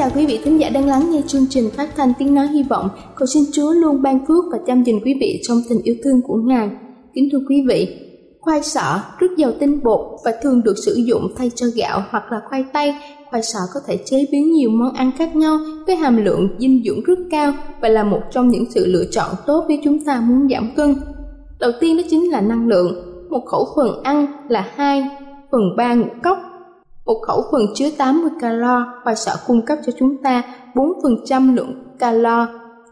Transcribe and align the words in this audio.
Chào 0.00 0.10
quý 0.14 0.26
vị 0.26 0.40
thính 0.44 0.60
giả 0.60 0.68
đang 0.68 0.88
lắng 0.88 1.10
nghe 1.10 1.22
chương 1.26 1.46
trình 1.50 1.70
phát 1.76 1.88
thanh 1.96 2.12
tiếng 2.18 2.34
nói 2.34 2.46
hy 2.46 2.62
vọng. 2.62 2.88
Cầu 3.16 3.26
xin 3.26 3.42
Chúa 3.52 3.72
luôn 3.72 4.02
ban 4.02 4.26
phước 4.26 4.44
và 4.52 4.58
chăm 4.66 4.84
gìn 4.84 5.00
quý 5.04 5.14
vị 5.20 5.40
trong 5.42 5.62
tình 5.68 5.82
yêu 5.82 5.94
thương 6.04 6.20
của 6.26 6.36
Ngài. 6.36 6.70
Kính 7.14 7.28
thưa 7.32 7.38
quý 7.48 7.64
vị, 7.68 7.96
khoai 8.40 8.62
sọ 8.62 9.00
rất 9.18 9.26
giàu 9.36 9.52
tinh 9.60 9.80
bột 9.82 10.00
và 10.24 10.32
thường 10.42 10.62
được 10.62 10.74
sử 10.84 10.94
dụng 10.94 11.32
thay 11.36 11.50
cho 11.54 11.66
gạo 11.76 12.02
hoặc 12.10 12.32
là 12.32 12.40
khoai 12.48 12.64
tây. 12.72 12.94
Khoai 13.30 13.42
sọ 13.42 13.58
có 13.74 13.80
thể 13.86 13.96
chế 14.04 14.26
biến 14.32 14.52
nhiều 14.52 14.70
món 14.70 14.94
ăn 14.94 15.10
khác 15.18 15.36
nhau 15.36 15.58
với 15.86 15.96
hàm 15.96 16.24
lượng 16.24 16.48
dinh 16.58 16.82
dưỡng 16.84 17.02
rất 17.02 17.18
cao 17.30 17.52
và 17.80 17.88
là 17.88 18.04
một 18.04 18.20
trong 18.30 18.48
những 18.48 18.64
sự 18.70 18.86
lựa 18.86 19.04
chọn 19.10 19.34
tốt 19.46 19.64
nếu 19.68 19.78
chúng 19.84 20.04
ta 20.04 20.20
muốn 20.20 20.48
giảm 20.50 20.70
cân. 20.76 20.94
Đầu 21.58 21.70
tiên 21.80 21.96
đó 21.96 22.02
chính 22.10 22.30
là 22.30 22.40
năng 22.40 22.68
lượng. 22.68 22.94
Một 23.30 23.46
khẩu 23.46 23.66
phần 23.76 24.02
ăn 24.02 24.26
là 24.48 24.70
2 24.74 25.10
phần 25.50 25.60
3 25.76 25.94
ngũ 25.94 26.06
cốc 26.22 26.38
một 27.06 27.20
khẩu 27.26 27.42
phần 27.52 27.62
chứa 27.74 27.90
80 27.98 28.30
calo, 28.40 28.84
và 29.04 29.14
sọ 29.14 29.32
cung 29.46 29.66
cấp 29.66 29.78
cho 29.86 29.92
chúng 29.98 30.22
ta 30.22 30.42
4% 30.74 31.54
lượng 31.54 31.74
calo 31.98 32.46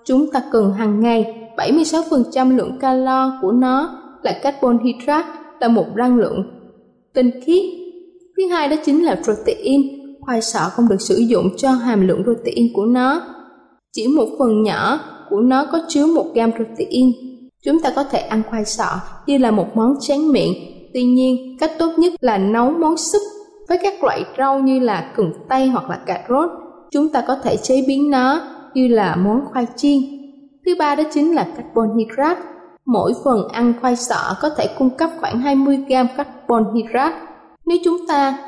chúng 0.08 0.30
ta 0.32 0.42
cần 0.52 0.72
hàng 0.72 1.00
ngày. 1.00 1.34
76% 1.56 2.56
lượng 2.56 2.78
calo 2.80 3.38
của 3.42 3.52
nó 3.52 3.98
là 4.22 4.32
carbon 4.42 4.78
hydrate, 4.78 5.28
là 5.60 5.68
một 5.68 5.86
năng 5.96 6.16
lượng 6.16 6.42
tinh 7.14 7.30
khiết. 7.44 7.64
Thứ 8.36 8.46
hai 8.46 8.68
đó 8.68 8.76
chính 8.84 9.04
là 9.04 9.20
protein. 9.24 9.82
Khoai 10.20 10.42
sọ 10.42 10.58
không 10.72 10.88
được 10.88 11.00
sử 11.00 11.16
dụng 11.16 11.56
cho 11.56 11.70
hàm 11.70 12.08
lượng 12.08 12.22
protein 12.24 12.72
của 12.74 12.84
nó. 12.84 13.22
Chỉ 13.92 14.08
một 14.08 14.28
phần 14.38 14.62
nhỏ 14.62 15.00
của 15.30 15.40
nó 15.40 15.66
có 15.72 15.80
chứa 15.88 16.06
một 16.06 16.26
gam 16.34 16.52
protein. 16.52 17.12
Chúng 17.64 17.80
ta 17.80 17.92
có 17.96 18.04
thể 18.04 18.18
ăn 18.18 18.42
khoai 18.50 18.64
sọ 18.64 19.00
như 19.26 19.38
là 19.38 19.50
một 19.50 19.76
món 19.76 19.94
tráng 20.00 20.32
miệng. 20.32 20.52
Tuy 20.94 21.04
nhiên, 21.04 21.56
cách 21.60 21.72
tốt 21.78 21.92
nhất 21.98 22.12
là 22.20 22.38
nấu 22.38 22.70
món 22.70 22.96
súp 22.96 23.22
với 23.68 23.78
các 23.82 24.04
loại 24.04 24.24
rau 24.38 24.58
như 24.58 24.80
là 24.80 25.12
cần 25.16 25.32
tây 25.48 25.68
hoặc 25.68 25.90
là 25.90 25.98
cà 26.06 26.24
rốt, 26.28 26.50
chúng 26.90 27.08
ta 27.08 27.20
có 27.20 27.36
thể 27.42 27.56
chế 27.56 27.84
biến 27.88 28.10
nó 28.10 28.40
như 28.74 28.88
là 28.88 29.16
món 29.16 29.44
khoai 29.52 29.66
chiên. 29.76 29.98
Thứ 30.66 30.74
ba 30.78 30.94
đó 30.94 31.02
chính 31.12 31.34
là 31.34 31.46
carbon 31.56 31.98
hydrate. 31.98 32.40
Mỗi 32.84 33.12
phần 33.24 33.48
ăn 33.52 33.72
khoai 33.80 33.96
sọ 33.96 34.36
có 34.40 34.50
thể 34.50 34.66
cung 34.78 34.90
cấp 34.90 35.10
khoảng 35.20 35.40
20 35.40 35.76
g 35.76 35.92
carbon 36.16 36.74
hydrate. 36.74 37.16
Nếu 37.66 37.78
chúng 37.84 38.06
ta 38.08 38.38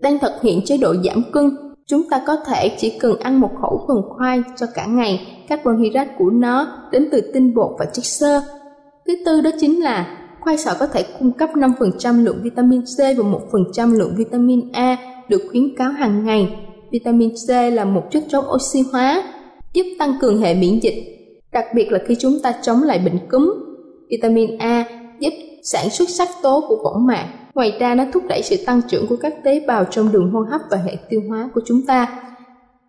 đang 0.00 0.18
thực 0.18 0.42
hiện 0.42 0.60
chế 0.64 0.76
độ 0.76 0.94
giảm 1.04 1.22
cân, 1.32 1.50
chúng 1.86 2.02
ta 2.10 2.22
có 2.26 2.36
thể 2.46 2.76
chỉ 2.78 2.98
cần 3.00 3.18
ăn 3.20 3.40
một 3.40 3.50
khẩu 3.62 3.84
phần 3.88 4.02
khoai 4.16 4.42
cho 4.56 4.66
cả 4.74 4.86
ngày. 4.86 5.44
Carbon 5.48 5.78
hydrate 5.78 6.10
của 6.18 6.30
nó 6.30 6.66
đến 6.92 7.08
từ 7.12 7.20
tinh 7.34 7.54
bột 7.54 7.70
và 7.78 7.84
chất 7.84 8.04
xơ. 8.04 8.40
Thứ 9.06 9.12
tư 9.26 9.40
đó 9.40 9.50
chính 9.60 9.82
là 9.82 10.25
khoai 10.46 10.58
sọ 10.58 10.70
có 10.80 10.86
thể 10.86 11.04
cung 11.18 11.32
cấp 11.32 11.50
5% 11.54 12.24
lượng 12.24 12.40
vitamin 12.42 12.82
C 12.82 12.98
và 12.98 13.24
1% 13.52 13.92
lượng 13.92 14.14
vitamin 14.16 14.72
A 14.72 14.96
được 15.28 15.42
khuyến 15.50 15.76
cáo 15.76 15.90
hàng 15.90 16.24
ngày. 16.24 16.58
Vitamin 16.90 17.30
C 17.30 17.50
là 17.50 17.84
một 17.84 18.02
chất 18.10 18.24
chống 18.28 18.44
oxy 18.54 18.84
hóa, 18.92 19.22
giúp 19.72 19.84
tăng 19.98 20.14
cường 20.20 20.38
hệ 20.38 20.54
miễn 20.54 20.78
dịch, 20.78 20.94
đặc 21.52 21.64
biệt 21.74 21.92
là 21.92 21.98
khi 22.06 22.16
chúng 22.18 22.38
ta 22.42 22.54
chống 22.62 22.82
lại 22.82 22.98
bệnh 22.98 23.18
cúm. 23.30 23.54
Vitamin 24.10 24.58
A 24.58 24.84
giúp 25.20 25.32
sản 25.62 25.90
xuất 25.90 26.08
sắc 26.08 26.28
tố 26.42 26.64
của 26.68 26.76
võng 26.84 27.06
mạc. 27.06 27.28
Ngoài 27.54 27.72
ra 27.80 27.94
nó 27.94 28.04
thúc 28.12 28.22
đẩy 28.28 28.42
sự 28.42 28.56
tăng 28.66 28.80
trưởng 28.88 29.06
của 29.06 29.16
các 29.16 29.34
tế 29.44 29.60
bào 29.66 29.84
trong 29.84 30.12
đường 30.12 30.30
hô 30.30 30.40
hấp 30.40 30.60
và 30.70 30.78
hệ 30.78 30.96
tiêu 31.10 31.22
hóa 31.28 31.50
của 31.54 31.60
chúng 31.66 31.86
ta. 31.86 32.22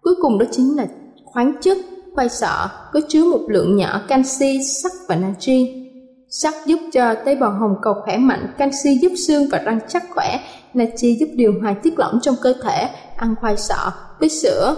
Cuối 0.01 0.13
cùng 0.21 0.37
đó 0.37 0.45
chính 0.51 0.77
là 0.77 0.87
khoáng 1.25 1.53
chất. 1.61 1.77
Khoai 2.15 2.29
sọ 2.29 2.69
có 2.93 2.99
chứa 3.07 3.25
một 3.25 3.41
lượng 3.47 3.75
nhỏ 3.75 4.01
canxi, 4.07 4.63
sắt 4.63 4.91
và 5.07 5.15
natri 5.15 5.86
Sắt 6.29 6.53
giúp 6.65 6.79
cho 6.93 7.15
tế 7.25 7.35
bào 7.35 7.51
hồng 7.51 7.75
cầu 7.81 7.93
khỏe 8.05 8.17
mạnh, 8.17 8.53
canxi 8.57 8.97
giúp 9.01 9.11
xương 9.27 9.43
và 9.51 9.61
răng 9.65 9.79
chắc 9.87 10.03
khỏe, 10.09 10.39
natri 10.73 11.15
giúp 11.19 11.29
điều 11.33 11.53
hòa 11.61 11.75
tiết 11.83 11.99
lỏng 11.99 12.19
trong 12.21 12.35
cơ 12.41 12.53
thể, 12.63 12.89
ăn 13.15 13.35
khoai 13.41 13.57
sọ 13.57 13.91
với 14.19 14.29
sữa, 14.29 14.75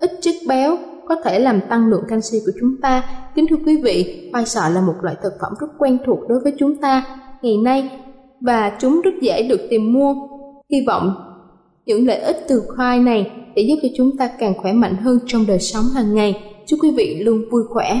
ít 0.00 0.10
chất 0.20 0.34
béo 0.48 0.76
có 1.08 1.16
thể 1.24 1.38
làm 1.38 1.60
tăng 1.68 1.86
lượng 1.86 2.04
canxi 2.08 2.38
của 2.46 2.52
chúng 2.60 2.80
ta. 2.82 3.04
Kính 3.34 3.46
thưa 3.50 3.56
quý 3.66 3.82
vị, 3.82 4.28
khoai 4.32 4.46
sọ 4.46 4.68
là 4.68 4.80
một 4.80 4.94
loại 5.02 5.16
thực 5.22 5.32
phẩm 5.40 5.52
rất 5.60 5.66
quen 5.78 5.98
thuộc 6.06 6.18
đối 6.28 6.40
với 6.40 6.52
chúng 6.58 6.76
ta 6.76 7.04
ngày 7.42 7.56
nay 7.56 7.90
và 8.40 8.72
chúng 8.80 9.00
rất 9.00 9.14
dễ 9.22 9.42
được 9.42 9.60
tìm 9.70 9.92
mua. 9.92 10.14
Hy 10.70 10.84
vọng 10.86 11.14
những 11.86 12.06
lợi 12.06 12.18
ích 12.18 12.44
từ 12.48 12.62
khoai 12.76 12.98
này 12.98 13.30
sẽ 13.56 13.62
giúp 13.62 13.76
cho 13.82 13.88
chúng 13.96 14.16
ta 14.16 14.30
càng 14.38 14.54
khỏe 14.58 14.72
mạnh 14.72 14.96
hơn 14.96 15.18
trong 15.26 15.46
đời 15.46 15.58
sống 15.58 15.84
hàng 15.94 16.14
ngày. 16.14 16.54
Chúc 16.66 16.78
quý 16.82 16.90
vị 16.96 17.22
luôn 17.24 17.44
vui 17.50 17.62
khỏe. 17.68 18.00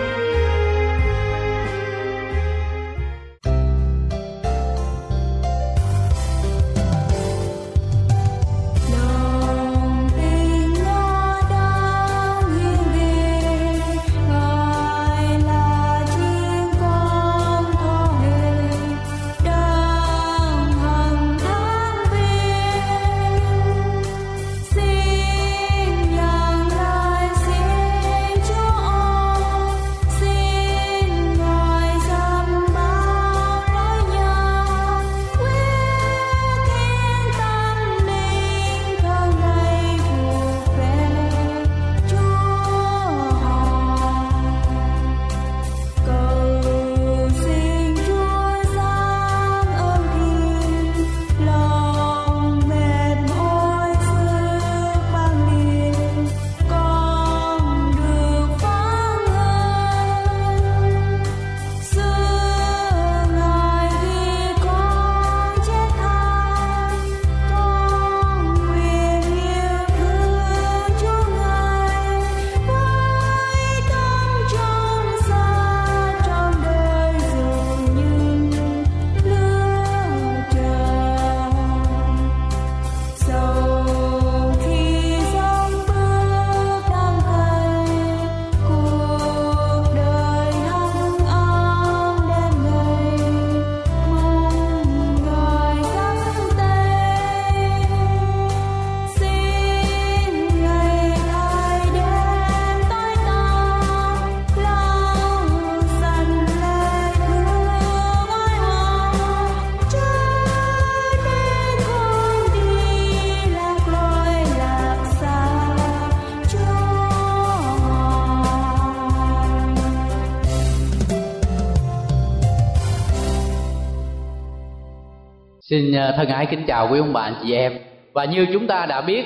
Ờ, 126.01 126.11
thân 126.17 126.29
ái 126.29 126.45
kính 126.45 126.63
chào 126.67 126.87
quý 126.91 126.99
ông 126.99 127.13
bà, 127.13 127.21
anh 127.21 127.35
chị 127.43 127.53
em. 127.53 127.77
Và 128.13 128.25
như 128.25 128.47
chúng 128.53 128.67
ta 128.67 128.85
đã 128.85 129.01
biết, 129.01 129.25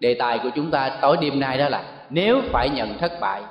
Đề 0.00 0.14
tài 0.14 0.38
của 0.38 0.50
chúng 0.54 0.70
ta 0.70 0.90
tối 1.00 1.16
đêm 1.20 1.40
nay 1.40 1.58
đó 1.58 1.68
là 1.68 1.82
Nếu 2.10 2.40
phải 2.52 2.68
nhận 2.68 2.98
thất 2.98 3.12
bại, 3.20 3.42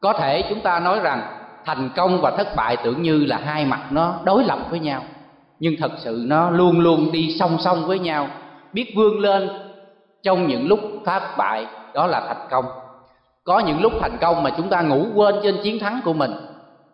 Có 0.00 0.12
thể 0.12 0.42
chúng 0.48 0.60
ta 0.60 0.80
nói 0.80 1.00
rằng 1.00 1.22
Thành 1.64 1.90
công 1.96 2.20
và 2.20 2.30
thất 2.30 2.56
bại 2.56 2.76
tưởng 2.84 3.02
như 3.02 3.24
là 3.24 3.40
hai 3.44 3.64
mặt 3.64 3.80
nó 3.90 4.14
đối 4.24 4.44
lập 4.44 4.58
với 4.70 4.80
nhau. 4.80 5.02
Nhưng 5.58 5.74
thật 5.80 5.92
sự 5.98 6.24
nó 6.26 6.50
luôn 6.50 6.80
luôn 6.80 7.12
đi 7.12 7.36
song 7.38 7.56
song 7.60 7.86
với 7.86 7.98
nhau. 7.98 8.28
Biết 8.72 8.92
vươn 8.96 9.18
lên 9.20 9.48
trong 10.22 10.46
những 10.46 10.68
lúc 10.68 10.80
thất 11.04 11.22
bại, 11.38 11.66
Đó 11.94 12.06
là 12.06 12.20
thành 12.20 12.46
công. 12.50 12.64
Có 13.44 13.58
những 13.58 13.80
lúc 13.80 13.92
thành 14.00 14.18
công 14.20 14.42
mà 14.42 14.50
chúng 14.56 14.68
ta 14.68 14.82
ngủ 14.82 15.06
quên 15.14 15.34
trên 15.42 15.56
chiến 15.62 15.78
thắng 15.78 16.00
của 16.04 16.12
mình, 16.12 16.32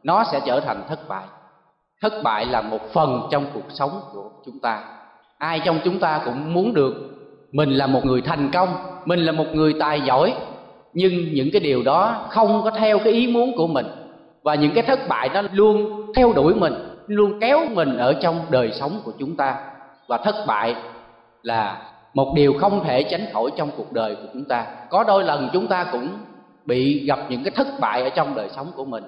Nó 0.02 0.24
sẽ 0.24 0.40
trở 0.46 0.60
thành 0.60 0.82
thất 0.88 1.08
bại. 1.08 1.24
Thất 2.02 2.12
bại 2.22 2.46
là 2.46 2.60
một 2.60 2.92
phần 2.92 3.28
trong 3.30 3.46
cuộc 3.54 3.66
sống 3.68 4.00
của 4.12 4.30
chúng 4.46 4.58
ta 4.60 4.97
ai 5.38 5.60
trong 5.64 5.78
chúng 5.84 5.98
ta 5.98 6.20
cũng 6.24 6.54
muốn 6.54 6.74
được 6.74 6.94
mình 7.52 7.70
là 7.70 7.86
một 7.86 8.04
người 8.04 8.22
thành 8.22 8.50
công, 8.52 8.68
mình 9.04 9.20
là 9.20 9.32
một 9.32 9.46
người 9.52 9.74
tài 9.80 10.00
giỏi, 10.00 10.34
nhưng 10.92 11.34
những 11.34 11.48
cái 11.52 11.60
điều 11.60 11.82
đó 11.82 12.26
không 12.28 12.60
có 12.64 12.70
theo 12.70 12.98
cái 12.98 13.12
ý 13.12 13.26
muốn 13.26 13.56
của 13.56 13.66
mình. 13.66 13.86
Và 14.42 14.54
những 14.54 14.72
cái 14.74 14.84
thất 14.84 15.08
bại 15.08 15.30
nó 15.34 15.42
luôn 15.52 16.06
theo 16.16 16.32
đuổi 16.32 16.54
mình, 16.54 16.74
luôn 17.06 17.40
kéo 17.40 17.60
mình 17.74 17.96
ở 17.96 18.12
trong 18.12 18.40
đời 18.50 18.72
sống 18.72 19.00
của 19.04 19.12
chúng 19.18 19.36
ta. 19.36 19.54
Và 20.08 20.16
thất 20.16 20.34
bại 20.46 20.74
là 21.42 21.82
một 22.14 22.32
điều 22.36 22.52
không 22.60 22.84
thể 22.84 23.02
tránh 23.02 23.26
khỏi 23.32 23.50
trong 23.56 23.70
cuộc 23.76 23.92
đời 23.92 24.14
của 24.14 24.28
chúng 24.32 24.44
ta. 24.44 24.66
Có 24.90 25.04
đôi 25.04 25.24
lần 25.24 25.48
chúng 25.52 25.66
ta 25.66 25.84
cũng 25.92 26.08
bị 26.64 27.06
gặp 27.06 27.18
những 27.28 27.44
cái 27.44 27.50
thất 27.50 27.66
bại 27.80 28.02
ở 28.02 28.08
trong 28.08 28.34
đời 28.34 28.48
sống 28.48 28.66
của 28.76 28.84
mình. 28.84 29.04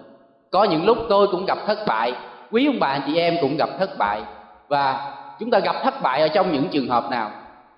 Có 0.51 0.65
những 0.65 0.85
lúc 0.85 0.99
tôi 1.09 1.27
cũng 1.27 1.47
gặp 1.47 1.59
thất 1.67 1.79
bại, 1.87 2.13
quý 2.51 2.67
ông 2.67 2.81
bà, 2.81 2.89
anh 2.89 3.03
chị 3.07 3.17
em 3.17 3.35
cũng 3.41 3.57
gặp 3.57 3.69
thất 3.79 3.99
bại. 3.99 4.23
Và 4.69 5.15
chúng 5.41 5.51
ta 5.51 5.59
gặp 5.59 5.77
thất 5.83 6.03
bại 6.03 6.21
ở 6.21 6.29
trong 6.29 6.53
những 6.53 6.69
trường 6.69 6.89
hợp 6.89 7.11
nào? 7.11 7.31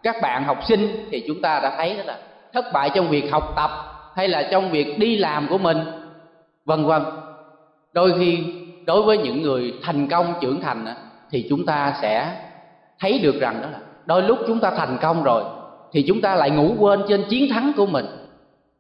Các 0.03 0.17
bạn 0.23 0.45
học 0.45 0.59
sinh 0.65 1.07
thì 1.11 1.25
chúng 1.27 1.43
ta 1.43 1.61
đã 1.61 1.75
thấy 1.77 1.97
đó 1.97 2.03
là 2.07 2.19
thất 2.53 2.73
bại 2.73 2.91
trong 2.95 3.09
việc 3.09 3.33
học 3.33 3.53
tập 3.57 3.71
hay 4.17 4.29
là 4.29 4.43
trong 4.51 4.71
việc 4.71 4.99
đi 4.99 5.17
làm 5.17 5.47
của 5.49 5.59
mình? 5.59 5.79
Vân 6.65 6.85
vân. 6.85 7.03
Đôi 7.93 8.13
khi 8.19 8.45
đối 8.87 9.03
với 9.03 9.19
những 9.19 9.43
người 9.43 9.75
thành 9.83 10.09
công, 10.09 10.35
trưởng 10.41 10.61
thành 10.61 10.87
thì 11.31 11.47
chúng 11.49 11.67
ta 11.67 11.95
sẽ 12.03 12.37
thấy 13.01 13.19
được 13.19 13.41
rằng 13.41 13.63
đó 13.63 13.69
là 13.73 13.79
đôi 14.05 14.23
lúc 14.23 14.39
chúng 14.47 14.61
ta 14.61 14.71
thành 14.71 14.99
công 15.03 15.23
rồi 15.23 15.45
thì 15.93 16.05
chúng 16.09 16.21
ta 16.21 16.35
lại 16.35 16.51
ngủ 16.51 16.75
quên 16.79 17.03
trên 17.09 17.25
chiến 17.29 17.53
thắng 17.53 17.73
của 17.77 17.87
mình. 17.87 18.07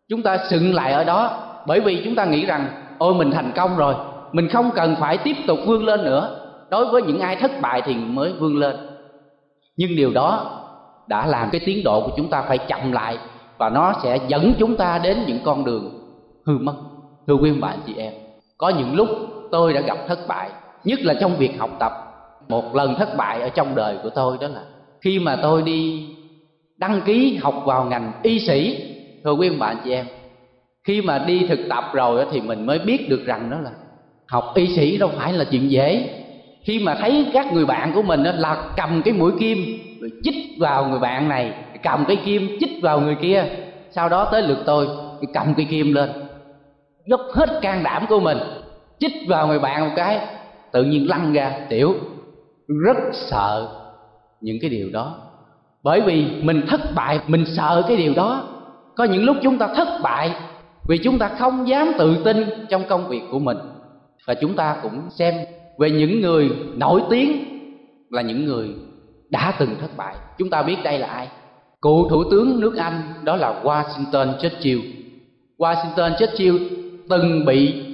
Chúng 0.08 0.22
ta 0.22 0.38
sừng 0.50 0.74
lại 0.74 0.92
ở 0.92 1.04
đó 1.04 1.38
bởi 1.66 1.80
vì 1.80 2.02
chúng 2.04 2.14
ta 2.14 2.24
nghĩ 2.24 2.46
rằng, 2.46 2.66
ôi, 2.98 3.14
mình 3.14 3.30
thành 3.30 3.52
công 3.54 3.76
rồi, 3.76 3.94
mình 4.32 4.48
không 4.48 4.70
cần 4.74 4.96
phải 5.00 5.18
tiếp 5.18 5.36
tục 5.46 5.58
vươn 5.66 5.84
lên 5.84 6.04
nữa 6.04 6.41
đối 6.72 6.86
với 6.86 7.02
những 7.02 7.20
ai 7.20 7.36
thất 7.36 7.60
bại 7.60 7.82
thì 7.84 7.94
mới 7.94 8.32
vươn 8.32 8.58
lên. 8.58 8.76
Nhưng 9.76 9.96
điều 9.96 10.12
đó 10.12 10.60
đã 11.06 11.26
làm 11.26 11.48
cái 11.52 11.60
tiến 11.64 11.84
độ 11.84 12.00
của 12.00 12.12
chúng 12.16 12.30
ta 12.30 12.42
phải 12.42 12.58
chậm 12.58 12.92
lại 12.92 13.18
và 13.58 13.68
nó 13.68 13.94
sẽ 14.02 14.18
dẫn 14.28 14.52
chúng 14.58 14.76
ta 14.76 14.98
đến 14.98 15.18
những 15.26 15.38
con 15.44 15.64
đường 15.64 15.90
hư 16.46 16.58
mất 16.58 16.74
thưa 17.26 17.34
quý 17.34 17.52
bạn 17.52 17.78
chị 17.86 17.94
em. 17.96 18.12
Có 18.58 18.68
những 18.68 18.94
lúc 18.94 19.08
tôi 19.50 19.72
đã 19.72 19.80
gặp 19.80 19.98
thất 20.08 20.18
bại, 20.28 20.50
nhất 20.84 21.00
là 21.02 21.14
trong 21.20 21.36
việc 21.36 21.58
học 21.58 21.70
tập. 21.78 21.92
Một 22.48 22.74
lần 22.74 22.94
thất 22.94 23.16
bại 23.16 23.40
ở 23.40 23.48
trong 23.48 23.74
đời 23.74 23.96
của 24.02 24.10
tôi 24.10 24.36
đó 24.40 24.48
là 24.48 24.62
khi 25.00 25.18
mà 25.18 25.36
tôi 25.42 25.62
đi 25.62 26.08
đăng 26.76 27.00
ký 27.00 27.38
học 27.42 27.62
vào 27.64 27.84
ngành 27.84 28.12
y 28.22 28.38
sĩ 28.38 28.88
thưa 29.24 29.32
quý 29.32 29.50
bạn 29.50 29.76
chị 29.84 29.92
em. 29.92 30.06
Khi 30.84 31.02
mà 31.02 31.18
đi 31.18 31.46
thực 31.48 31.60
tập 31.68 31.84
rồi 31.92 32.26
thì 32.30 32.40
mình 32.40 32.66
mới 32.66 32.78
biết 32.78 33.08
được 33.08 33.24
rằng 33.26 33.50
đó 33.50 33.58
là 33.58 33.70
học 34.26 34.52
y 34.54 34.76
sĩ 34.76 34.98
đâu 34.98 35.10
phải 35.16 35.32
là 35.32 35.44
chuyện 35.44 35.70
dễ 35.70 36.18
khi 36.64 36.78
mà 36.78 36.94
thấy 36.94 37.30
các 37.32 37.52
người 37.52 37.66
bạn 37.66 37.92
của 37.94 38.02
mình 38.02 38.22
là 38.22 38.64
cầm 38.76 39.02
cái 39.04 39.14
mũi 39.14 39.32
kim 39.40 39.58
rồi 40.00 40.10
chích 40.24 40.58
vào 40.58 40.88
người 40.88 40.98
bạn 40.98 41.28
này, 41.28 41.54
cầm 41.82 42.04
cái 42.08 42.16
kim 42.24 42.56
chích 42.60 42.82
vào 42.82 43.00
người 43.00 43.14
kia. 43.14 43.44
Sau 43.90 44.08
đó 44.08 44.28
tới 44.32 44.42
lượt 44.42 44.58
tôi 44.66 44.88
cầm 45.34 45.54
cái 45.54 45.66
kim 45.70 45.92
lên 45.92 46.10
dốc 47.06 47.20
hết 47.34 47.58
can 47.62 47.82
đảm 47.82 48.06
của 48.08 48.20
mình, 48.20 48.38
chích 48.98 49.12
vào 49.28 49.46
người 49.46 49.58
bạn 49.58 49.88
một 49.88 49.92
cái, 49.96 50.20
tự 50.72 50.84
nhiên 50.84 51.08
lăn 51.08 51.32
ra. 51.32 51.52
Tiểu, 51.68 51.94
rất 52.84 52.96
sợ 53.12 53.68
những 54.40 54.56
cái 54.60 54.70
điều 54.70 54.90
đó. 54.92 55.14
Bởi 55.82 56.00
vì 56.00 56.26
mình 56.42 56.62
thất 56.68 56.80
bại, 56.94 57.20
mình 57.26 57.44
sợ 57.56 57.84
cái 57.88 57.96
điều 57.96 58.14
đó. 58.14 58.48
Có 58.96 59.04
những 59.04 59.24
lúc 59.24 59.36
chúng 59.42 59.58
ta 59.58 59.68
thất 59.76 59.88
bại 60.02 60.34
vì 60.88 60.98
chúng 60.98 61.18
ta 61.18 61.28
không 61.38 61.68
dám 61.68 61.92
tự 61.98 62.22
tin 62.24 62.44
trong 62.68 62.82
công 62.88 63.08
việc 63.08 63.22
của 63.30 63.38
mình. 63.38 63.58
Và 64.26 64.34
chúng 64.34 64.56
ta 64.56 64.76
cũng 64.82 65.10
xem 65.10 65.34
về 65.78 65.90
những 65.90 66.20
người 66.20 66.50
nổi 66.76 67.02
tiếng 67.10 67.44
là 68.10 68.22
những 68.22 68.44
người 68.44 68.68
đã 69.30 69.54
từng 69.58 69.74
thất 69.80 69.96
bại. 69.96 70.14
Chúng 70.38 70.50
ta 70.50 70.62
biết 70.62 70.76
đây 70.84 70.98
là 70.98 71.06
ai? 71.06 71.28
Cựu 71.82 72.08
thủ 72.08 72.24
tướng 72.30 72.60
nước 72.60 72.76
anh, 72.76 73.02
đó 73.24 73.36
là 73.36 73.60
washington 73.62 74.32
churchill. 74.38 74.80
Washington 75.58 76.16
churchill 76.18 76.56
từng 77.08 77.44
bị 77.44 77.84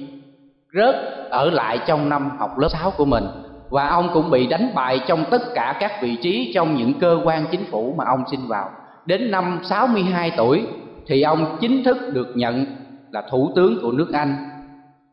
rớt 0.73 0.95
ở 1.29 1.49
lại 1.49 1.79
trong 1.87 2.09
năm 2.09 2.29
học 2.39 2.59
lớp 2.59 2.69
6 2.69 2.91
của 2.91 3.05
mình 3.05 3.23
và 3.69 3.87
ông 3.87 4.09
cũng 4.13 4.31
bị 4.31 4.47
đánh 4.47 4.71
bại 4.75 4.99
trong 5.07 5.25
tất 5.31 5.41
cả 5.55 5.77
các 5.79 5.91
vị 6.01 6.17
trí 6.21 6.51
trong 6.53 6.75
những 6.75 6.93
cơ 6.93 7.19
quan 7.23 7.45
chính 7.51 7.65
phủ 7.71 7.93
mà 7.97 8.03
ông 8.07 8.23
xin 8.31 8.39
vào. 8.47 8.69
Đến 9.05 9.31
năm 9.31 9.59
62 9.63 10.31
tuổi 10.37 10.63
thì 11.07 11.21
ông 11.21 11.57
chính 11.61 11.83
thức 11.83 11.97
được 12.13 12.27
nhận 12.35 12.65
là 13.11 13.23
thủ 13.31 13.51
tướng 13.55 13.81
của 13.81 13.91
nước 13.91 14.13
Anh. 14.13 14.35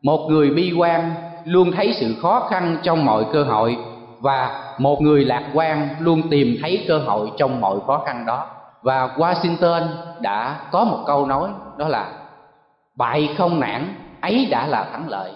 Một 0.01 0.27
người 0.29 0.49
bi 0.49 0.73
quan 0.77 1.11
luôn 1.47 1.71
thấy 1.71 1.93
sự 1.93 2.15
khó 2.21 2.47
khăn 2.49 2.77
trong 2.83 3.05
mọi 3.05 3.25
cơ 3.33 3.43
hội 3.43 3.77
và 4.19 4.63
một 4.77 5.01
người 5.01 5.25
lạc 5.25 5.43
quan 5.53 5.89
luôn 5.99 6.21
tìm 6.29 6.57
thấy 6.61 6.85
cơ 6.87 6.97
hội 6.97 7.31
trong 7.37 7.61
mọi 7.61 7.77
khó 7.87 8.03
khăn 8.05 8.25
đó. 8.25 8.47
Và 8.81 9.07
washington 9.17 9.87
đã 10.21 10.59
có 10.71 10.83
một 10.83 11.03
câu 11.07 11.25
nói, 11.25 11.49
đó 11.77 11.87
là, 11.87 12.11
bại 12.95 13.29
không 13.37 13.59
nản, 13.59 13.95
ấy 14.21 14.47
đã 14.51 14.67
là 14.67 14.83
thắng 14.91 15.09
lợi. 15.09 15.31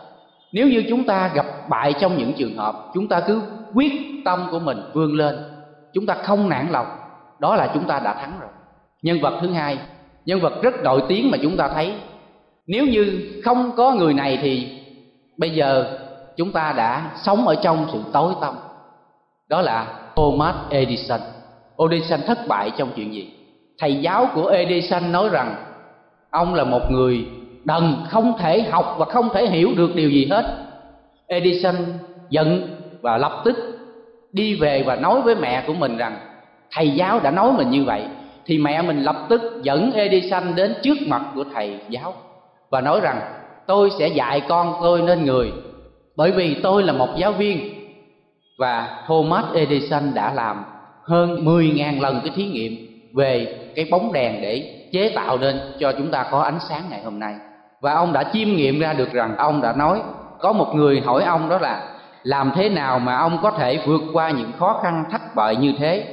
Nếu 0.51 0.68
như 0.68 0.84
chúng 0.89 1.03
ta 1.03 1.32
gặp 1.34 1.46
bại 1.70 1.94
trong 1.94 2.18
những 2.18 2.34
trường 2.34 2.58
hợp, 2.58 2.75
chúng 2.94 3.08
ta 3.08 3.20
cứ 3.20 3.41
quyết 3.74 3.91
tâm 4.25 4.48
của 4.51 4.60
mình 4.60 4.77
vươn 4.94 5.13
lên, 5.13 5.36
chúng 5.94 6.06
ta 6.06 6.13
không 6.24 6.50
nản 6.50 6.68
lòng, 6.72 6.88
đó 7.39 7.56
là 7.56 7.70
chúng 7.74 7.84
ta 7.84 8.00
đã 8.00 8.13
thắng 8.13 8.34
rồi. 8.39 8.50
Nhân 9.01 9.22
vật 9.22 9.39
thứ 9.41 9.51
hai, 9.51 9.77
nhân 10.25 10.39
vật 10.39 10.53
rất 10.62 10.84
nổi 10.84 11.03
tiếng 11.08 11.32
mà 11.32 11.38
chúng 11.41 11.58
ta 11.58 11.68
thấy, 11.68 11.94
nếu 12.68 12.86
như 12.86 13.32
không 13.46 13.72
có 13.77 13.91
người 13.91 14.13
này 14.13 14.39
thì 14.41 14.81
bây 15.42 15.50
giờ 15.50 15.98
chúng 16.38 16.52
ta 16.52 16.74
đã 16.78 17.12
sống 17.16 17.48
ở 17.48 17.56
trong 17.56 17.88
sự 17.92 18.00
tối 18.14 18.34
tăm. 18.42 18.54
Đó 19.50 19.62
là 19.62 19.88
Thomas 20.16 20.56
Edison. 20.70 21.20
Edison 21.78 22.22
thất 22.28 22.48
bại 22.48 22.72
trong 22.78 22.90
chuyện 22.96 23.14
gì? 23.14 23.34
Thầy 23.80 23.96
giáo 23.96 24.28
của 24.34 24.48
Edison 24.48 25.12
nói 25.12 25.30
rằng 25.30 25.56
ông 26.30 26.54
là 26.56 26.64
một 26.64 26.92
người 26.92 27.26
đần 27.64 27.96
không 28.10 28.38
thể 28.38 28.62
học 28.62 28.96
và 28.98 29.06
không 29.06 29.30
thể 29.34 29.48
hiểu 29.48 29.70
được 29.78 29.96
điều 29.96 30.10
gì 30.10 30.28
hết. 30.32 30.46
Edison 31.28 31.76
giận 32.30 32.78
và 33.02 33.18
lập 33.18 33.42
tức 33.46 33.58
đi 34.32 34.56
về 34.56 34.84
và 34.84 34.96
nói 34.96 35.22
với 35.22 35.36
mẹ 35.36 35.64
của 35.68 35.74
mình 35.74 35.98
rằng, 35.98 36.18
thầy 36.72 36.90
giáo 36.90 37.20
đã 37.20 37.32
nói 37.32 37.52
mình 37.52 37.70
như 37.70 37.84
vậy. 37.84 38.06
Thì 38.46 38.58
mẹ 38.58 38.82
mình 38.82 39.04
lập 39.04 39.26
tức 39.30 39.42
dẫn 39.64 39.92
Edison 39.92 40.56
đến 40.56 40.74
trước 40.84 40.98
mặt 41.08 41.22
của 41.36 41.44
thầy 41.54 41.80
giáo 41.90 42.14
và 42.70 42.82
nói 42.82 43.00
rằng 43.02 43.22
tôi 43.68 43.89
sẽ 44.00 44.08
dạy 44.08 44.41
con 44.50 44.74
tôi 44.82 45.01
nên 45.01 45.25
người, 45.25 45.51
bởi 46.15 46.32
vì 46.32 46.53
tôi 46.63 46.84
là 46.84 46.94
một 46.94 47.10
giáo 47.18 47.32
viên. 47.32 47.74
Và 48.58 49.03
Thomas 49.08 49.46
Edison 49.53 50.13
đã 50.13 50.34
làm 50.34 50.63
hơn 51.03 51.46
10.000 51.46 52.01
lần 52.01 52.22
cái 52.24 52.32
thí 52.36 52.46
nghiệm 52.46 52.88
về 53.15 53.58
cái 53.75 53.86
bóng 53.91 54.13
đèn 54.13 54.41
để 54.41 54.88
chế 54.91 55.12
tạo 55.15 55.38
nên 55.38 55.60
cho 55.80 55.91
chúng 55.91 56.12
ta 56.12 56.25
có 56.32 56.41
ánh 56.41 56.60
sáng 56.70 56.82
ngày 56.89 57.01
hôm 57.03 57.20
nay. 57.20 57.36
Và 57.82 57.94
ông 57.94 58.13
đã 58.13 58.24
chiêm 58.34 58.48
nghiệm 58.48 58.80
ra 58.80 58.94
được 58.94 59.13
rằng 59.13 59.38
ông 59.38 59.62
đã 59.62 59.74
nói, 59.74 60.01
có 60.39 60.53
một 60.53 60.75
người 60.75 61.01
hỏi 61.01 61.24
ông 61.24 61.50
đó 61.50 61.60
là, 61.60 61.88
làm 62.24 62.51
thế 62.56 62.70
nào 62.70 63.00
mà 63.00 63.18
ông 63.18 63.38
có 63.41 63.51
thể 63.51 63.80
vượt 63.86 64.01
qua 64.13 64.30
những 64.30 64.51
khó 64.60 64.80
khăn 64.84 65.03
thất 65.12 65.36
bại 65.36 65.56
như 65.56 65.74
thế? 65.80 66.03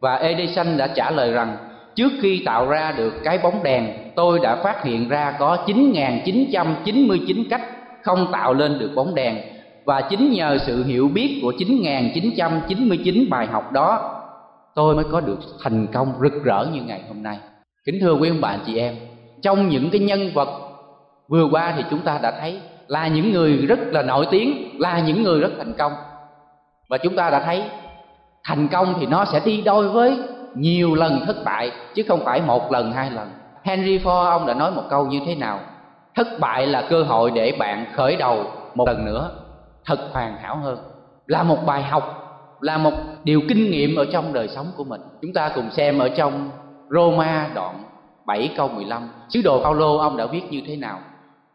Và 0.00 0.16
Edison 0.16 0.76
đã 0.76 0.86
trả 0.86 1.10
lời 1.10 1.32
rằng 1.32 1.56
trước 1.96 2.12
khi 2.20 2.42
tạo 2.46 2.68
ra 2.68 2.92
được 2.96 3.14
cái 3.24 3.38
bóng 3.38 3.62
đèn, 3.62 3.88
tôi 4.14 4.38
đã 4.38 4.56
phát 4.56 4.84
hiện 4.84 5.08
ra 5.08 5.36
có 5.38 5.58
9.999 5.66 7.44
cách 7.50 7.62
không 8.02 8.28
tạo 8.32 8.54
lên 8.54 8.78
được 8.78 8.90
bóng 8.94 9.14
đèn. 9.14 9.36
Và 9.84 10.00
chính 10.00 10.32
nhờ 10.32 10.58
sự 10.58 10.84
hiểu 10.84 11.08
biết 11.08 11.38
của 11.42 11.52
9.999 11.58 13.28
bài 13.30 13.46
học 13.46 13.72
đó, 13.72 14.22
tôi 14.74 14.94
mới 14.94 15.04
có 15.12 15.20
được 15.20 15.38
thành 15.62 15.86
công 15.92 16.12
rực 16.22 16.44
rỡ 16.44 16.66
như 16.72 16.82
ngày 16.82 17.02
hôm 17.08 17.22
nay. 17.22 17.38
Kính 17.86 17.98
thưa 18.00 18.14
quý 18.14 18.28
ông 18.28 18.40
bà 18.40 18.56
chị 18.66 18.78
em, 18.78 18.94
trong 19.42 19.68
những 19.68 19.90
cái 19.90 20.00
nhân 20.00 20.30
vật 20.34 20.48
vừa 21.28 21.48
qua 21.50 21.74
thì 21.76 21.84
chúng 21.90 22.00
ta 22.00 22.18
đã 22.22 22.32
thấy 22.40 22.60
là 22.86 23.08
những 23.08 23.32
người 23.32 23.56
rất 23.56 23.78
là 23.90 24.02
nổi 24.02 24.26
tiếng, 24.30 24.80
là 24.80 25.00
những 25.00 25.22
người 25.22 25.40
rất 25.40 25.50
thành 25.58 25.72
công. 25.78 25.92
Và 26.88 26.98
chúng 26.98 27.16
ta 27.16 27.30
đã 27.30 27.40
thấy 27.40 27.62
thành 28.44 28.68
công 28.68 28.94
thì 29.00 29.06
nó 29.06 29.24
sẽ 29.24 29.40
đi 29.44 29.62
đôi 29.62 29.88
với 29.88 30.18
nhiều 30.56 30.94
lần 30.94 31.20
thất 31.26 31.36
bại, 31.44 31.70
chứ 31.94 32.02
không 32.08 32.24
phải 32.24 32.40
một 32.40 32.72
lần, 32.72 32.92
hai 32.92 33.10
lần. 33.10 33.28
Henry 33.62 33.98
ford, 33.98 34.30
ông 34.30 34.46
đã 34.46 34.54
nói 34.54 34.70
một 34.70 34.82
câu 34.90 35.06
như 35.06 35.20
thế 35.26 35.34
nào? 35.34 35.60
Thất 36.14 36.26
bại 36.40 36.66
là 36.66 36.82
cơ 36.90 37.02
hội 37.02 37.30
để 37.34 37.52
bạn 37.58 37.86
khởi 37.94 38.16
đầu 38.16 38.44
một 38.74 38.88
lần 38.88 39.04
nữa, 39.04 39.30
thật 39.84 39.98
hoàn 40.12 40.36
hảo 40.36 40.56
hơn. 40.56 40.78
Là 41.26 41.42
một 41.42 41.58
bài 41.66 41.82
học, 41.82 42.22
là 42.60 42.78
một 42.78 42.92
điều 43.24 43.40
kinh 43.48 43.70
nghiệm 43.70 43.96
ở 43.96 44.04
trong 44.12 44.32
đời 44.32 44.48
sống 44.48 44.66
của 44.76 44.84
mình. 44.84 45.00
Chúng 45.22 45.32
ta 45.32 45.48
cùng 45.54 45.70
xem 45.70 45.98
ở 45.98 46.08
trong 46.08 46.50
Roma 46.90 47.50
đoạn 47.54 47.82
7 48.26 48.50
câu 48.56 48.68
15 48.68 49.08
sứ 49.28 49.42
đồ 49.44 49.62
Phaolô, 49.62 49.96
ông 49.96 50.16
đã 50.16 50.26
viết 50.26 50.42
như 50.50 50.62
thế 50.66 50.76
nào? 50.76 50.98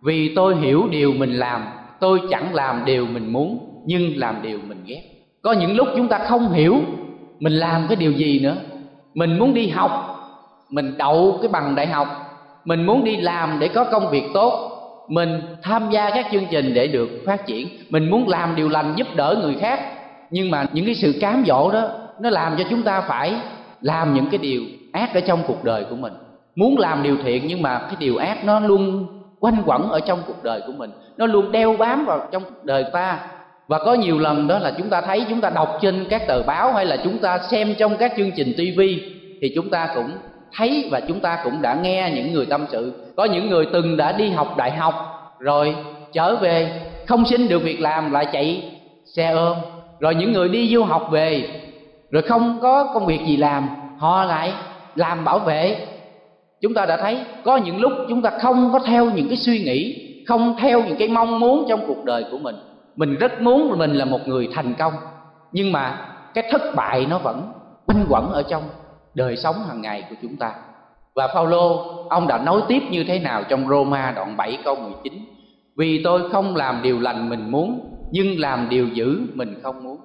Vì 0.04 0.36
tôi 0.36 0.56
hiểu 0.56 0.88
điều 0.92 1.14
mình 1.14 1.34
làm, 1.34 1.66
tôi 2.00 2.22
chẳng 2.30 2.54
làm 2.54 2.86
điều 2.86 3.06
mình 3.06 3.34
muốn, 3.34 3.60
nhưng 3.86 4.18
làm 4.18 4.42
điều 4.42 4.60
mình 4.68 4.84
ghét. 4.86 5.02
Có 5.42 5.52
những 5.52 5.76
lúc 5.76 5.88
chúng 5.98 6.08
ta 6.08 6.18
không 6.18 6.52
hiểu 6.52 6.76
mình 7.40 7.54
làm 7.54 7.86
cái 7.88 7.96
điều 7.96 8.12
gì 8.12 8.40
nữa 8.40 8.56
mình 9.14 9.40
muốn 9.40 9.54
đi 9.54 9.68
học, 9.68 9.92
mình 10.70 10.98
đậu 10.98 11.38
cái 11.42 11.50
bằng 11.52 11.76
đại 11.76 11.88
học, 11.88 12.08
mình 12.66 12.86
muốn 12.86 13.04
đi 13.04 13.18
làm 13.18 13.60
để 13.60 13.68
có 13.68 13.84
công 13.84 14.10
việc 14.10 14.24
tốt, 14.34 14.72
mình 15.08 15.42
tham 15.62 15.90
gia 15.90 16.10
các 16.10 16.26
chương 16.32 16.46
trình 16.52 16.74
để 16.74 16.88
được 16.88 17.10
phát 17.26 17.46
triển, 17.46 17.68
mình 17.90 18.10
muốn 18.10 18.28
làm 18.28 18.56
điều 18.56 18.70
lành 18.70 18.94
giúp 18.96 19.08
đỡ 19.16 19.36
người 19.42 19.56
khác. 19.62 19.80
Nhưng 20.30 20.52
mà 20.52 20.66
những 20.74 20.86
cái 20.86 20.96
sự 20.96 21.18
cám 21.22 21.44
dỗ 21.48 21.72
đó, 21.72 21.90
nó 22.20 22.30
làm 22.30 22.56
cho 22.58 22.64
chúng 22.70 22.84
ta 22.84 23.02
phải 23.02 23.36
làm 23.82 24.14
những 24.14 24.30
cái 24.32 24.38
điều 24.38 24.62
ác 24.94 25.14
ở 25.14 25.20
trong 25.20 25.40
cuộc 25.48 25.64
đời 25.64 25.86
của 25.90 25.96
mình. 25.96 26.14
Muốn 26.56 26.78
làm 26.78 27.04
điều 27.04 27.18
thiện 27.24 27.44
nhưng 27.48 27.62
mà 27.62 27.80
cái 27.80 27.96
điều 28.00 28.18
ác 28.18 28.46
nó 28.46 28.60
luôn 28.60 29.08
quanh 29.40 29.64
quẩn 29.66 29.90
ở 29.90 30.00
trong 30.00 30.20
cuộc 30.28 30.44
đời 30.44 30.62
của 30.68 30.74
mình. 30.78 30.92
Nó 31.18 31.26
luôn 31.26 31.52
đeo 31.52 31.78
bám 31.78 32.06
vào 32.06 32.28
trong 32.32 32.44
cuộc 32.44 32.64
đời 32.64 32.86
ta 32.94 33.20
và 33.72 33.80
có 33.80 33.94
nhiều 33.94 34.20
lần 34.20 34.48
đó 34.48 34.60
là 34.60 34.74
chúng 34.78 34.90
ta 34.90 35.02
thấy, 35.02 35.26
chúng 35.30 35.42
ta 35.42 35.50
đọc 35.50 35.78
trên 35.82 36.06
các 36.10 36.28
tờ 36.28 36.44
báo 36.44 36.74
hay 36.74 36.86
là 36.86 36.98
chúng 37.04 37.18
ta 37.18 37.40
xem 37.52 37.76
trong 37.78 37.98
các 37.98 38.14
chương 38.18 38.32
trình 38.32 38.54
tivi 38.58 39.02
thì 39.42 39.52
chúng 39.56 39.70
ta 39.70 39.90
cũng 39.96 40.12
thấy 40.58 40.88
và 40.92 41.00
chúng 41.00 41.20
ta 41.20 41.38
cũng 41.44 41.62
đã 41.62 41.78
nghe 41.84 42.12
những 42.16 42.34
người 42.34 42.46
tâm 42.46 42.66
sự. 42.72 42.94
Có 43.18 43.26
những 43.26 43.50
người 43.50 43.66
từng 43.74 43.98
đã 43.98 44.12
đi 44.12 44.30
học 44.30 44.58
đại 44.58 44.72
học, 44.72 44.94
rồi 45.40 45.76
trở 46.14 46.36
về, 46.36 46.82
không 47.08 47.26
xin 47.26 47.48
được 47.48 47.64
việc 47.64 47.82
làm, 47.82 48.12
lại 48.12 48.26
chạy 48.34 48.64
xe 49.16 49.32
ôm. 49.32 49.58
Rồi 50.00 50.16
những 50.16 50.34
người 50.34 50.50
đi 50.50 50.70
du 50.74 50.84
học 50.84 51.08
về, 51.12 51.44
rồi 52.12 52.24
không 52.24 52.60
có 52.62 52.92
công 52.94 53.06
việc 53.06 53.20
gì 53.26 53.38
làm, 53.38 53.70
họ 53.98 54.26
lại 54.26 54.54
làm 54.96 55.26
bảo 55.26 55.40
vệ. 55.40 55.76
Chúng 56.62 56.74
ta 56.74 56.86
đã 56.86 56.98
thấy 56.98 57.18
có 57.44 57.58
những 57.58 57.82
lúc 57.82 57.92
chúng 58.10 58.22
ta 58.22 58.30
không 58.42 58.70
có 58.74 58.80
theo 58.80 59.06
những 59.06 59.28
cái 59.28 59.38
suy 59.38 59.60
nghĩ, 59.60 60.08
không 60.28 60.56
theo 60.60 60.84
những 60.84 60.98
cái 60.98 61.08
mong 61.08 61.40
muốn 61.40 61.66
trong 61.70 61.80
cuộc 61.88 62.06
đời 62.06 62.26
của 62.32 62.38
mình 62.38 62.56
mình 62.96 63.16
rất 63.16 63.42
muốn 63.42 63.78
mình 63.78 63.94
là 63.94 64.06
một 64.06 64.28
người 64.28 64.50
thành 64.54 64.74
công, 64.74 64.94
nhưng 65.52 65.72
mà 65.72 66.08
cái 66.34 66.44
thất 66.52 66.62
bại 66.76 67.06
nó 67.10 67.18
vẫn 67.18 67.52
quanh 67.86 68.06
quẩn 68.10 68.32
ở 68.32 68.44
trong 68.44 68.64
đời 69.14 69.38
sống 69.38 69.56
hàng 69.68 69.82
ngày 69.82 70.04
của 70.10 70.16
chúng 70.22 70.36
ta. 70.36 70.54
Và 71.16 71.28
Phaolô, 71.28 71.86
ông 72.10 72.28
đã 72.28 72.38
nói 72.38 72.62
tiếp 72.68 72.82
như 72.92 73.04
thế 73.04 73.20
nào 73.20 73.44
trong 73.44 73.68
Roma 73.68 74.14
đoạn 74.16 74.38
7 74.38 74.58
câu 74.64 74.76
19 74.76 75.14
vì 75.78 76.04
tôi 76.04 76.30
không 76.30 76.56
làm 76.56 76.80
điều 76.82 77.00
lành 77.00 77.30
mình 77.30 77.52
muốn, 77.52 77.98
nhưng 78.12 78.40
làm 78.40 78.70
điều 78.70 78.88
dữ 78.88 79.22
mình 79.34 79.60
không 79.64 79.84
muốn. 79.84 79.98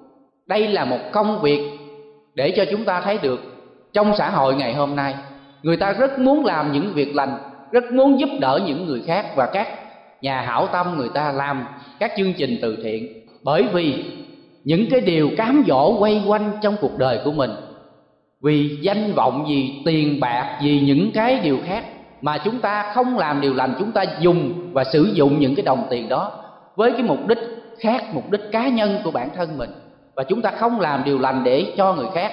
Đây 0.47 0.67
là 0.67 0.85
một 0.85 0.99
công 1.11 1.41
việc 1.41 1.79
để 2.33 2.53
cho 2.57 2.65
chúng 2.71 2.85
ta 2.85 3.01
thấy 3.01 3.17
được 3.17 3.39
trong 3.93 4.13
xã 4.17 4.29
hội 4.29 4.55
ngày 4.55 4.73
hôm 4.73 4.95
nay, 4.95 5.15
người 5.63 5.77
ta 5.77 5.91
rất 5.91 6.19
muốn 6.19 6.45
làm 6.45 6.71
những 6.71 6.93
việc 6.93 7.15
lành, 7.15 7.37
rất 7.71 7.91
muốn 7.91 8.19
giúp 8.19 8.29
đỡ 8.39 8.59
những 8.65 8.85
người 8.85 9.03
khác 9.07 9.25
và 9.35 9.45
các 9.53 9.67
nhà 10.21 10.41
hảo 10.41 10.67
tâm 10.67 10.97
người 10.97 11.09
ta 11.13 11.31
làm 11.31 11.65
các 11.99 12.11
chương 12.17 12.33
trình 12.33 12.59
từ 12.61 12.77
thiện. 12.83 13.07
Bởi 13.43 13.63
vì 13.63 14.05
những 14.63 14.85
cái 14.89 15.01
điều 15.01 15.29
cám 15.37 15.63
dỗ 15.67 15.99
quay 15.99 16.23
quanh 16.27 16.51
trong 16.61 16.75
cuộc 16.81 16.97
đời 16.97 17.19
của 17.25 17.31
mình, 17.31 17.51
vì 18.43 18.77
danh 18.81 19.13
vọng 19.13 19.45
gì, 19.49 19.81
tiền 19.85 20.19
bạc 20.19 20.59
vì 20.63 20.79
những 20.79 21.11
cái 21.13 21.39
điều 21.39 21.59
khác 21.65 21.83
mà 22.21 22.37
chúng 22.37 22.59
ta 22.59 22.91
không 22.93 23.17
làm 23.17 23.41
điều 23.41 23.53
lành, 23.53 23.73
chúng 23.79 23.91
ta 23.91 24.03
dùng 24.19 24.71
và 24.73 24.83
sử 24.83 25.11
dụng 25.13 25.39
những 25.39 25.55
cái 25.55 25.65
đồng 25.65 25.87
tiền 25.89 26.09
đó 26.09 26.31
với 26.75 26.91
cái 26.91 27.03
mục 27.03 27.27
đích 27.27 27.39
khác, 27.79 28.03
mục 28.13 28.31
đích 28.31 28.41
cá 28.51 28.67
nhân 28.67 28.99
của 29.03 29.11
bản 29.11 29.29
thân 29.35 29.57
mình. 29.57 29.69
Và 30.15 30.23
chúng 30.23 30.41
ta 30.41 30.51
không 30.51 30.79
làm 30.79 31.03
điều 31.03 31.19
lành 31.19 31.43
để 31.43 31.73
cho 31.77 31.93
người 31.93 32.07
khác 32.13 32.31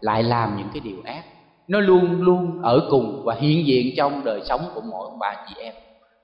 lại 0.00 0.22
làm 0.22 0.56
những 0.58 0.68
cái 0.72 0.80
điều 0.84 0.96
ác. 1.04 1.22
Nó 1.68 1.80
luôn 1.80 2.22
luôn 2.22 2.62
ở 2.62 2.86
cùng 2.90 3.22
và 3.24 3.34
hiện 3.34 3.66
diện 3.66 3.94
trong 3.96 4.24
đời 4.24 4.40
sống 4.44 4.60
của 4.74 4.80
mỗi 4.90 5.08
ông 5.10 5.18
bà 5.18 5.34
chị 5.48 5.54
em 5.62 5.74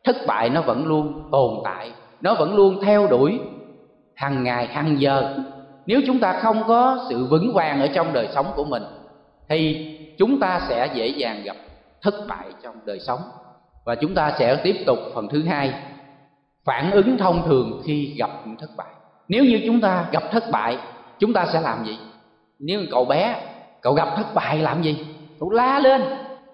thất 0.04 0.16
bại 0.26 0.50
nó 0.50 0.61
vẫn 0.61 0.87
luôn 0.87 1.28
tồn 1.32 1.50
tại, 1.64 1.90
nó 2.20 2.34
vẫn 2.34 2.54
luôn 2.54 2.80
theo 2.82 3.06
đuổi 3.06 3.40
hàng 4.14 4.44
ngày, 4.44 4.66
hàng 4.66 5.00
giờ. 5.00 5.34
Nếu 5.87 6.00
chúng 6.06 6.20
ta 6.20 6.32
không 6.32 6.62
có 6.68 7.06
sự 7.08 7.26
vững 7.26 7.52
vàng 7.54 7.80
ở 7.80 7.87
trong 7.87 8.12
đời 8.12 8.28
sống 8.34 8.46
của 8.56 8.64
mình, 8.64 8.82
thì 9.49 9.90
chúng 10.18 10.40
ta 10.40 10.61
sẽ 10.68 10.88
dễ 10.94 11.08
dàng 11.08 11.42
gặp 11.44 11.56
thất 12.02 12.14
bại 12.28 12.46
trong 12.62 12.75
đời 12.84 13.00
sống. 13.00 13.20
Và 13.84 13.94
chúng 13.94 14.14
ta 14.14 14.32
sẽ 14.38 14.56
tiếp 14.56 14.76
tục 14.87 14.99
phần 15.14 15.28
thứ 15.28 15.42
hai, 15.42 15.75
phản 16.64 16.90
ứng 16.90 17.18
thông 17.18 17.42
thường 17.46 17.82
khi 17.84 18.14
gặp 18.18 18.30
những 18.46 18.56
thất 18.56 18.70
bại. 18.76 18.94
Nếu 19.28 19.44
như 19.44 19.61
chúng 19.66 19.80
ta 19.80 20.06
gặp 20.12 20.23
thất 20.30 20.44
bại, 20.52 20.78
chúng 21.18 21.32
ta 21.32 21.46
sẽ 21.46 21.61
làm 21.61 21.84
gì? 21.84 21.99
Nếu 22.58 22.80
cậu 22.90 23.04
bé, 23.04 23.37
cậu 23.82 23.94
gặp 23.94 24.08
thất 24.16 24.34
bại 24.34 24.58
làm 24.58 24.82
gì? 24.82 25.06
Cậu 25.40 25.50
la 25.50 25.78
lên, 25.78 26.02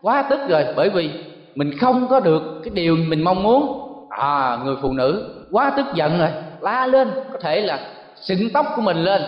quá 0.02 0.26
tức 0.30 0.40
rồi, 0.48 0.64
bởi 0.76 0.90
vì 0.90 1.10
mình 1.54 1.78
không 1.78 2.08
có 2.08 2.20
được 2.20 2.60
cái 2.64 2.70
điều 2.74 2.96
mình 2.96 3.24
mong 3.24 3.42
muốn. 3.42 3.86
À 4.10 4.58
người 4.64 4.76
phụ 4.82 4.92
nữ 4.92 5.34
quá 5.50 5.72
tức 5.76 5.86
giận 5.94 6.18
rồi, 6.18 6.28
la 6.60 6.86
lên, 6.86 7.10
có 7.32 7.38
thể 7.42 7.60
là 7.60 7.78
sừng 8.16 8.50
tóc 8.52 8.66
của 8.76 8.82
mình 8.82 8.96
lên. 8.96 9.22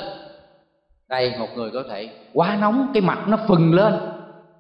Đây, 1.09 1.33
một 1.39 1.49
người 1.57 1.71
có 1.71 1.83
thể 1.91 2.09
quá 2.33 2.57
nóng, 2.61 2.87
cái 2.95 3.01
mặt 3.01 3.19
nó 3.29 3.37
phừng 3.49 3.75
lên. 3.75 3.95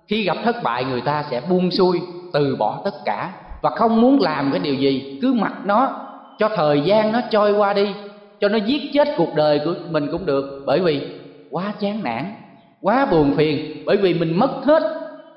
Khi 0.09 0.25
gặp 0.25 0.37
thất 0.45 0.62
bại, 0.62 0.85
người 0.85 1.00
ta 1.00 1.25
sẽ 1.31 1.40
buông 1.50 1.71
xuôi, 1.71 2.00
từ 2.33 2.57
bỏ 2.57 2.81
tất 2.85 2.95
cả. 3.04 3.33
Và 3.62 3.71
không 3.71 4.00
muốn 4.00 4.21
làm 4.21 4.50
cái 4.50 4.61
điều 4.61 4.75
gì, 4.75 5.19
cứ 5.23 5.33
mặc 5.33 5.52
nó, 5.64 5.90
cho 6.38 6.49
thời 6.57 6.81
gian 6.81 7.12
nó 7.12 7.21
trôi 7.31 7.52
qua 7.52 7.73
đi, 7.73 7.95
cho 8.40 8.49
nó 8.49 8.59
giết 8.59 8.83
chết 8.92 9.09
cuộc 9.16 9.35
đời 9.35 9.61
của 9.64 9.75
mình 9.90 10.09
cũng 10.12 10.26
được. 10.26 10.62
Bởi 10.66 10.81
vì 10.81 11.09
quá 11.50 11.73
chán 11.81 12.00
nản, 12.02 12.35
quá 12.81 13.07
buồn 13.07 13.35
phiền, 13.37 13.83
bởi 13.87 13.97
vì 13.97 14.14
mình 14.14 14.38
mất 14.38 14.50
hết, 14.64 14.83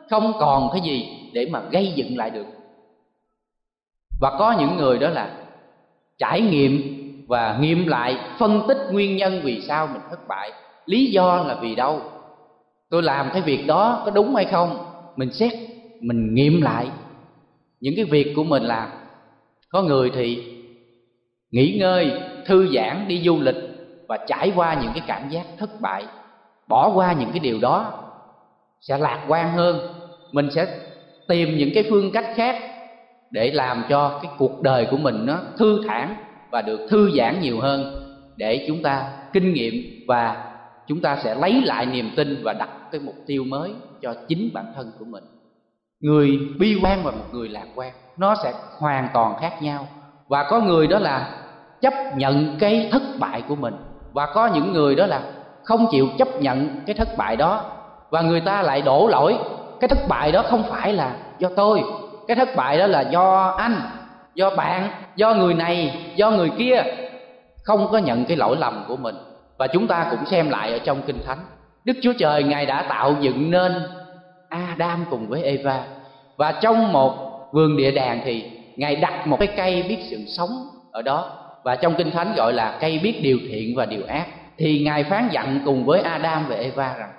không 0.10 0.34
còn 0.40 0.70
cái 0.72 0.82
gì 0.82 1.08
để 1.36 1.48
mà 1.52 1.62
gây 1.72 1.94
dựng 1.96 2.18
lại 2.18 2.30
được. 2.30 2.46
Và 4.22 4.36
có 4.40 4.56
những 4.60 4.78
người 4.78 5.00
đó 5.00 5.10
là 5.10 5.30
trải 6.18 6.42
nghiệm 6.42 6.82
và 7.28 7.58
nghiệm 7.60 7.88
lại, 7.88 8.18
phân 8.40 8.62
tích 8.68 8.78
nguyên 8.92 9.18
nhân 9.18 9.42
vì 9.44 9.62
sao 9.62 9.88
mình 9.88 10.02
thất 10.10 10.28
bại, 10.28 10.52
lý 10.86 11.06
do 11.06 11.44
là 11.48 11.56
vì 11.62 11.76
đâu, 11.76 12.02
tôi 12.90 13.04
làm 13.04 13.30
cái 13.34 13.42
việc 13.42 13.68
đó 13.68 14.02
có 14.06 14.12
đúng 14.12 14.36
hay 14.36 14.46
không, 14.46 14.86
mình 15.16 15.32
xét, 15.34 15.54
mình 16.02 16.34
nghiệm 16.34 16.62
lại. 16.62 16.88
Những 17.80 17.94
cái 17.96 18.06
việc 18.06 18.34
của 18.36 18.44
mình 18.44 18.64
làm 18.64 18.90
có 19.70 19.82
người 19.82 20.12
thì 20.16 20.44
nghỉ 21.52 21.78
ngơi, 21.80 22.12
thư 22.46 22.74
giãn, 22.76 23.08
đi 23.08 23.24
du 23.26 23.40
lịch 23.42 23.58
và 24.08 24.18
trải 24.28 24.54
qua 24.56 24.74
những 24.82 24.92
cái 24.94 25.04
cảm 25.08 25.30
giác 25.30 25.46
thất 25.58 25.82
bại, 25.82 26.06
bỏ 26.68 26.92
qua 26.96 27.14
những 27.14 27.30
cái 27.32 27.40
điều 27.40 27.60
đó, 27.60 28.04
sẽ 28.82 28.98
lạc 28.98 29.26
quan 29.28 29.52
hơn, 29.52 29.94
mình 30.32 30.50
sẽ 30.52 30.68
tìm 31.28 31.58
những 31.58 31.70
cái 31.74 31.84
phương 31.90 32.12
cách 32.12 32.26
khác 32.36 32.56
để 33.32 33.52
làm 33.52 33.84
cho 33.90 34.20
cái 34.24 34.32
cuộc 34.38 34.62
đời 34.62 34.88
của 34.92 34.98
mình 34.98 35.26
nó 35.26 35.40
thư 35.58 35.82
thản 35.88 36.16
và 36.52 36.62
được 36.62 36.88
thư 36.90 37.12
giãn 37.18 37.42
nhiều 37.42 37.60
hơn 37.60 38.02
để 38.38 38.66
chúng 38.68 38.82
ta 38.82 39.10
kinh 39.34 39.54
nghiệm 39.54 39.74
và 40.08 40.52
chúng 40.88 41.02
ta 41.02 41.18
sẽ 41.24 41.36
lấy 41.36 41.62
lại 41.66 41.86
niềm 41.86 42.10
tin 42.16 42.44
và 42.44 42.54
đặt 42.54 42.70
cái 42.92 43.02
mục 43.02 43.16
tiêu 43.28 43.44
mới 43.44 43.72
cho 44.02 44.14
chính 44.28 44.50
bản 44.54 44.66
thân 44.76 44.92
của 45.00 45.06
mình. 45.06 45.24
Người 46.00 46.40
bi 46.60 46.80
quan 46.84 47.04
và 47.04 47.12
một 47.12 47.26
người 47.32 47.50
lạc 47.50 47.66
quan, 47.76 47.94
nó 48.18 48.36
sẽ 48.44 48.54
hoàn 48.80 49.08
toàn 49.14 49.36
khác 49.42 49.62
nhau. 49.62 49.88
Và 50.28 50.48
có 50.50 50.60
người 50.60 50.88
đó 50.88 51.00
là 51.00 51.30
chấp 51.82 51.94
nhận 52.18 52.56
cái 52.60 52.90
thất 52.92 53.02
bại 53.20 53.44
của 53.48 53.56
mình, 53.56 53.76
và 54.14 54.28
có 54.34 54.48
những 54.48 54.74
người 54.74 54.96
đó 54.96 55.06
là 55.06 55.22
không 55.64 55.88
chịu 55.92 56.08
chấp 56.18 56.42
nhận 56.42 56.82
cái 56.86 56.96
thất 56.96 57.08
bại 57.18 57.36
đó, 57.36 57.72
và 58.10 58.22
người 58.22 58.42
ta 58.42 58.62
lại 58.62 58.82
đổ 58.82 59.08
lỗi 59.08 59.36
cái 59.88 59.98
thất 59.98 60.08
bại 60.08 60.32
đó 60.32 60.44
không 60.50 60.64
phải 60.70 60.94
là 60.94 61.16
do 61.40 61.50
tôi. 61.56 61.84
Cái 62.28 62.36
thất 62.36 62.56
bại 62.56 62.78
đó 62.78 62.88
là 62.88 63.02
do 63.02 63.56
anh, 63.58 63.82
do 64.36 64.50
bạn, 64.50 64.90
do 65.16 65.34
người 65.34 65.54
này, 65.54 65.98
do 66.16 66.32
người 66.32 66.50
kia. 66.58 66.84
Không 67.64 67.88
có 67.92 67.98
nhận 67.98 68.26
cái 68.26 68.38
lỗi 68.38 68.58
lầm 68.60 68.86
của 68.88 68.96
mình. 68.96 69.16
Và 69.58 69.68
chúng 69.68 69.88
ta 69.88 70.08
cũng 70.12 70.26
xem 70.26 70.50
lại 70.50 70.72
ở 70.72 70.80
trong 70.80 71.02
kinh 71.02 71.18
thánh. 71.28 71.38
Đức 71.84 71.94
chúa 72.02 72.14
trời, 72.20 72.44
ngài 72.44 72.66
đã 72.66 72.86
tạo 72.90 73.16
dựng 73.20 73.52
nên 73.52 73.74
adam 74.50 75.06
cùng 75.10 75.28
với 75.28 75.44
eva. 75.44 75.84
Và 76.38 76.52
trong 76.52 76.92
một 76.92 77.14
vườn 77.52 77.78
địa 77.78 77.92
đàng 77.92 78.22
thì 78.26 78.52
ngài 78.76 78.96
đặt 78.96 79.28
một 79.28 79.38
cái 79.40 79.48
cây 79.48 79.84
biết 79.90 79.98
sự 80.10 80.18
sống 80.28 80.50
ở 80.92 81.02
đó. 81.02 81.30
Và 81.64 81.76
trong 81.76 81.96
kinh 81.96 82.12
thánh 82.12 82.34
gọi 82.36 82.54
là 82.54 82.78
cây 82.82 83.00
biết 83.04 83.20
điều 83.24 83.38
thiện 83.50 83.76
và 83.76 83.86
điều 83.86 84.02
ác. 84.08 84.26
Thì 84.58 84.84
ngài 84.86 85.04
phán 85.04 85.28
dặn 85.32 85.60
cùng 85.66 85.86
với 85.86 86.02
adam 86.02 86.46
và 86.50 86.56
eva 86.56 86.96
rằng 86.98 87.10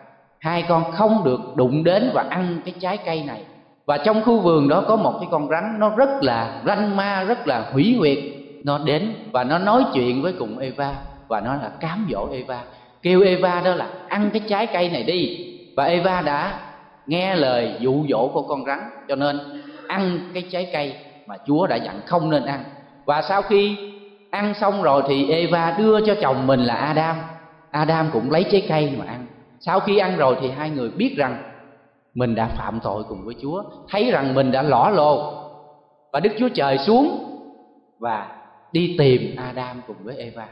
hai 0.47 0.65
con 0.69 0.93
không 0.93 1.25
được 1.25 1.41
đụng 1.57 1.85
đến 1.85 2.11
và 2.15 2.25
ăn 2.31 2.61
cái 2.65 2.75
trái 2.81 2.97
cây 2.97 3.25
này. 3.27 3.43
Và 3.87 3.99
trong 3.99 4.23
khu 4.23 4.41
vườn 4.41 4.69
đó 4.69 4.85
có 4.89 4.97
một 4.97 5.17
cái 5.21 5.29
con 5.31 5.49
rắn, 5.49 5.77
nó 5.79 5.91
rất 5.97 6.09
là 6.21 6.61
ranh 6.67 6.97
ma, 6.97 7.25
rất 7.25 7.47
là 7.47 7.65
hủy 7.73 7.95
huyệt. 7.99 8.19
Nó 8.65 8.79
đến 8.79 9.13
và 9.33 9.45
nó 9.45 9.59
nói 9.59 9.85
chuyện 9.95 10.23
với 10.23 10.33
cùng 10.33 10.59
eva, 10.59 10.95
và 11.29 11.41
nó 11.41 11.55
là 11.55 11.71
cám 11.81 12.09
dỗ 12.13 12.29
eva. 12.33 12.61
Kêu 13.03 13.23
eva 13.23 13.61
đó 13.65 13.75
là, 13.75 13.89
ăn 14.09 14.31
cái 14.33 14.43
trái 14.49 14.67
cây 14.67 14.91
này 14.91 15.03
đi. 15.03 15.47
Và 15.77 15.85
eva 15.85 16.21
đã 16.21 16.59
nghe 17.07 17.37
lời 17.37 17.75
dụ 17.81 18.05
dỗ 18.09 18.31
của 18.33 18.43
con 18.43 18.65
rắn, 18.65 18.79
cho 19.09 19.17
nên 19.17 19.63
ăn 19.89 20.19
cái 20.35 20.43
trái 20.51 20.71
cây 20.73 20.95
mà 21.27 21.35
chúa 21.47 21.67
đã 21.67 21.77
dặn 21.77 22.01
không 22.07 22.31
nên 22.31 22.45
ăn. 22.45 22.65
Và 23.05 23.23
sau 23.23 23.43
khi 23.43 23.77
ăn 24.31 24.55
xong 24.61 24.83
rồi 24.83 25.03
thì 25.09 25.31
eva 25.31 25.75
đưa 25.79 26.07
cho 26.07 26.15
chồng 26.21 26.47
mình 26.47 26.61
là 26.61 26.75
adam. 26.75 27.17
Adam 27.71 28.07
cũng 28.13 28.31
lấy 28.31 28.45
trái 28.45 28.67
cây 28.69 28.93
mà 28.99 29.05
ăn 29.09 29.26
sau 29.61 29.81
khi 29.81 29.99
ăn 29.99 30.17
rồi 30.17 30.37
thì 30.41 30.51
hai 30.51 30.71
người 30.71 30.91
biết 30.91 31.15
rằng 31.17 31.43
mình 32.15 32.35
đã 32.35 32.49
phạm 32.49 32.81
tội 32.81 33.05
cùng 33.09 33.25
với 33.25 33.35
Chúa, 33.43 33.63
thấy 33.89 34.11
rằng 34.11 34.35
mình 34.35 34.53
đã 34.53 34.63
lõ 34.63 34.91
lồ 34.91 35.33
và 36.13 36.21
Đức 36.21 36.33
Chúa 36.39 36.49
Trời 36.49 36.79
xuống 36.79 37.19
và 37.99 38.37
đi 38.73 38.95
tìm 38.99 39.37
Adam 39.37 39.83
cùng 39.87 39.97
với 40.03 40.17
Eva. 40.17 40.49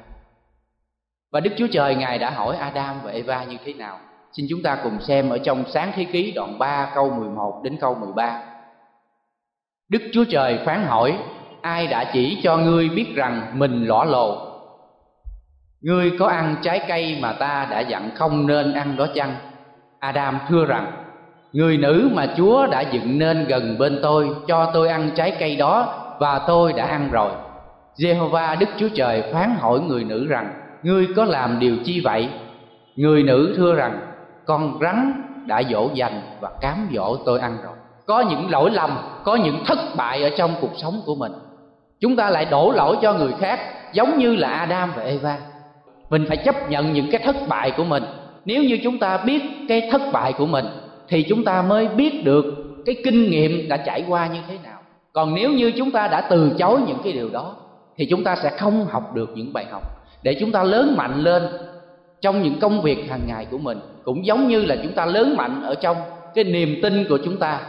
Và 1.33 1.41
Đức 1.41 1.51
Chúa 1.57 1.67
Trời, 1.73 1.95
Ngài 1.95 2.19
đã 2.19 2.31
hỏi 2.31 2.57
Adam 2.57 2.97
và 3.05 3.11
Eva 3.11 3.45
như 3.45 3.57
thế 3.65 3.73
nào? 3.73 3.99
Xin 4.33 4.47
chúng 4.51 4.63
ta 4.63 4.79
cùng 4.83 5.01
xem 5.01 5.31
ở 5.31 5.39
trong 5.39 5.65
sáng 5.69 5.93
thế 5.95 6.05
ký 6.05 6.33
đoạn 6.33 6.59
3 6.59 6.93
câu 6.95 7.11
11 7.11 7.61
đến 7.65 7.77
câu 7.81 7.95
13 7.95 8.43
Đức 9.89 10.03
Chúa 10.13 10.25
Trời 10.25 10.59
phán 10.65 10.85
hỏi, 10.87 11.19
Ai 11.61 11.87
đã 11.87 12.11
chỉ 12.13 12.41
cho 12.43 12.57
ngươi 12.57 12.89
biết 12.89 13.15
rằng 13.15 13.53
mình 13.55 13.85
lõa 13.85 14.05
lồ 14.05 14.44
Ngươi 15.85 16.13
có 16.19 16.27
ăn 16.27 16.57
trái 16.63 16.81
cây 16.89 17.19
mà 17.21 17.33
ta 17.33 17.67
đã 17.71 17.81
dặn 17.81 18.11
không 18.15 18.47
nên 18.47 18.73
ăn 18.73 18.97
đó 18.97 19.07
chăng? 19.15 19.35
Adam 19.99 20.39
thưa 20.49 20.65
rằng 20.65 20.93
Người 21.53 21.77
nữ 21.77 22.11
mà 22.13 22.27
Chúa 22.37 22.67
đã 22.67 22.81
dựng 22.81 23.19
nên 23.19 23.45
gần 23.49 23.79
bên 23.79 23.99
tôi 24.03 24.29
Cho 24.47 24.71
tôi 24.75 24.89
ăn 24.89 25.11
trái 25.15 25.37
cây 25.39 25.57
đó 25.57 25.95
Và 26.19 26.39
tôi 26.39 26.73
đã 26.73 26.87
ăn 26.87 27.09
rồi. 27.13 27.31
Jehovah 27.97 28.59
Đức 28.59 28.69
Chúa 28.77 28.89
Trời 28.95 29.23
phán 29.33 29.55
hỏi 29.59 29.81
người 29.81 30.05
nữ 30.05 30.27
rằng 30.27 30.53
Ngươi 30.83 31.07
có 31.17 31.25
làm 31.25 31.59
điều 31.59 31.77
chi 31.85 32.01
vậy? 32.05 32.29
Người 32.97 33.23
nữ 33.23 33.55
thưa 33.57 33.75
rằng 33.75 34.01
Con 34.47 34.79
rắn 34.81 35.23
đã 35.47 35.63
dỗ 35.71 35.89
dành 35.95 36.21
và 36.41 36.51
cám 36.61 36.89
dỗ 36.95 37.17
tôi 37.17 37.41
ăn 37.41 37.57
rồi. 37.65 37.75
Có 38.07 38.21
những 38.21 38.51
lỗi 38.51 38.71
lầm, 38.71 38.91
có 39.25 39.35
những 39.35 39.65
thất 39.67 39.79
bại 39.97 40.23
ở 40.23 40.31
trong 40.39 40.51
cuộc 40.61 40.73
sống 40.77 41.01
của 41.07 41.15
mình. 41.15 41.33
Chúng 42.01 42.17
ta 42.17 42.31
lại 42.31 42.45
đổ 42.45 42.73
lỗi 42.73 42.97
cho 43.03 43.13
người 43.13 43.33
khác 43.41 43.61
Giống 43.93 44.19
như 44.19 44.37
là 44.37 44.49
Adam 44.49 44.93
và 44.97 45.03
Eva. 45.03 45.39
Mình 46.11 46.25
phải 46.29 46.37
chấp 46.37 46.71
nhận 46.71 46.93
những 46.93 47.11
cái 47.11 47.21
thất 47.25 47.37
bại 47.49 47.71
của 47.77 47.85
mình. 47.85 48.03
Nếu 48.45 48.63
như 48.63 48.79
chúng 48.85 48.99
ta 48.99 49.17
biết 49.17 49.43
cái 49.69 49.89
thất 49.91 50.03
bại 50.13 50.33
của 50.33 50.47
mình, 50.47 50.67
Thì 51.09 51.23
chúng 51.23 51.45
ta 51.45 51.63
mới 51.63 51.89
biết 51.89 52.25
được 52.25 52.45
cái 52.87 52.97
kinh 53.05 53.31
nghiệm 53.31 53.69
đã 53.69 53.77
trải 53.77 54.05
qua 54.09 54.27
như 54.27 54.39
thế 54.49 54.59
nào. 54.65 54.79
Còn 55.13 55.35
nếu 55.35 55.51
như 55.51 55.73
chúng 55.77 55.91
ta 55.91 56.09
đã 56.09 56.21
từ 56.21 56.51
chối 56.59 56.81
những 56.87 56.99
cái 57.05 57.13
điều 57.13 57.29
đó, 57.31 57.57
Thì 57.97 58.07
chúng 58.07 58.25
ta 58.25 58.37
sẽ 58.37 58.51
không 58.51 58.87
học 58.87 59.15
được 59.15 59.31
những 59.35 59.53
bài 59.53 59.65
học. 59.71 59.83
Để 60.23 60.37
chúng 60.41 60.53
ta 60.53 60.63
lớn 60.63 60.95
mạnh 60.97 61.21
lên 61.21 61.43
trong 62.21 62.43
những 62.43 62.61
công 62.61 62.83
việc 62.83 63.11
hàng 63.11 63.21
ngày 63.27 63.47
của 63.51 63.59
mình, 63.59 63.79
cũng 64.05 64.27
giống 64.27 64.49
như 64.49 64.65
là 64.65 64.77
chúng 64.83 64.93
ta 64.93 65.07
lớn 65.07 65.37
mạnh 65.37 65.63
ở 65.63 65.75
trong 65.75 65.97
cái 66.35 66.45
niềm 66.45 66.79
tin 66.83 67.05
của 67.09 67.19
chúng 67.25 67.37
ta. 67.37 67.61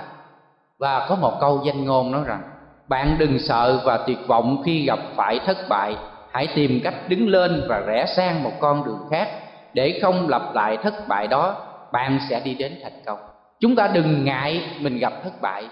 Và 0.77 1.05
có 1.09 1.15
một 1.15 1.37
câu 1.41 1.61
danh 1.65 1.85
ngôn 1.85 2.11
nói 2.11 2.21
rằng, 2.25 2.41
bạn 2.87 3.15
đừng 3.19 3.39
sợ 3.39 3.79
và 3.85 3.97
tuyệt 3.97 4.17
vọng 4.27 4.61
khi 4.65 4.85
gặp 4.85 4.99
phải 5.15 5.39
thất 5.45 5.57
bại 5.69 5.95
hãy 6.35 6.47
tìm 6.55 6.79
cách 6.83 6.93
đứng 7.07 7.27
lên 7.27 7.63
và 7.67 7.79
rẽ 7.79 8.05
sang 8.05 8.43
một 8.43 8.51
con 8.59 8.85
đường 8.85 8.99
khác 9.11 9.27
để 9.73 9.99
không 10.01 10.29
lặp 10.29 10.55
lại 10.55 10.77
thất 10.83 11.07
bại 11.07 11.27
đó. 11.27 11.55
Bạn 11.91 12.19
sẽ 12.29 12.41
đi 12.43 12.53
đến 12.53 12.73
thành 12.83 13.01
công. 13.05 13.19
Chúng 13.59 13.75
ta 13.75 13.87
đừng 13.87 14.25
ngại 14.25 14.61
mình 14.79 14.99
gặp 14.99 15.13
thất 15.23 15.41
bại. 15.41 15.63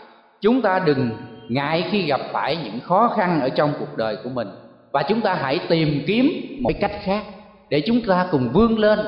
Chúng 0.42 0.62
ta 0.62 0.80
đừng 0.86 1.10
ngại 1.50 1.88
khi 1.92 2.06
gặp 2.06 2.22
phải 2.32 2.58
những 2.64 2.80
khó 2.80 3.08
khăn 3.16 3.42
ở 3.42 3.50
trong 3.50 3.74
cuộc 3.80 3.98
đời 3.98 4.18
của 4.24 4.30
mình. 4.30 4.48
Và 4.92 5.04
chúng 5.04 5.22
ta 5.22 5.34
hãy 5.34 5.60
tìm 5.70 6.04
kiếm 6.08 6.32
một 6.62 6.70
cái 6.74 6.82
cách 6.82 7.00
khác 7.04 7.24
để 7.70 7.82
chúng 7.86 8.02
ta 8.08 8.28
cùng 8.32 8.50
vươn 8.54 8.80
lên. 8.80 9.00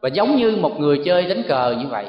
Và 0.00 0.08
giống 0.08 0.36
như 0.36 0.56
một 0.60 0.80
người 0.80 1.00
chơi 1.04 1.22
đánh 1.22 1.42
cờ 1.48 1.76
như 1.78 1.86
vậy, 1.86 2.06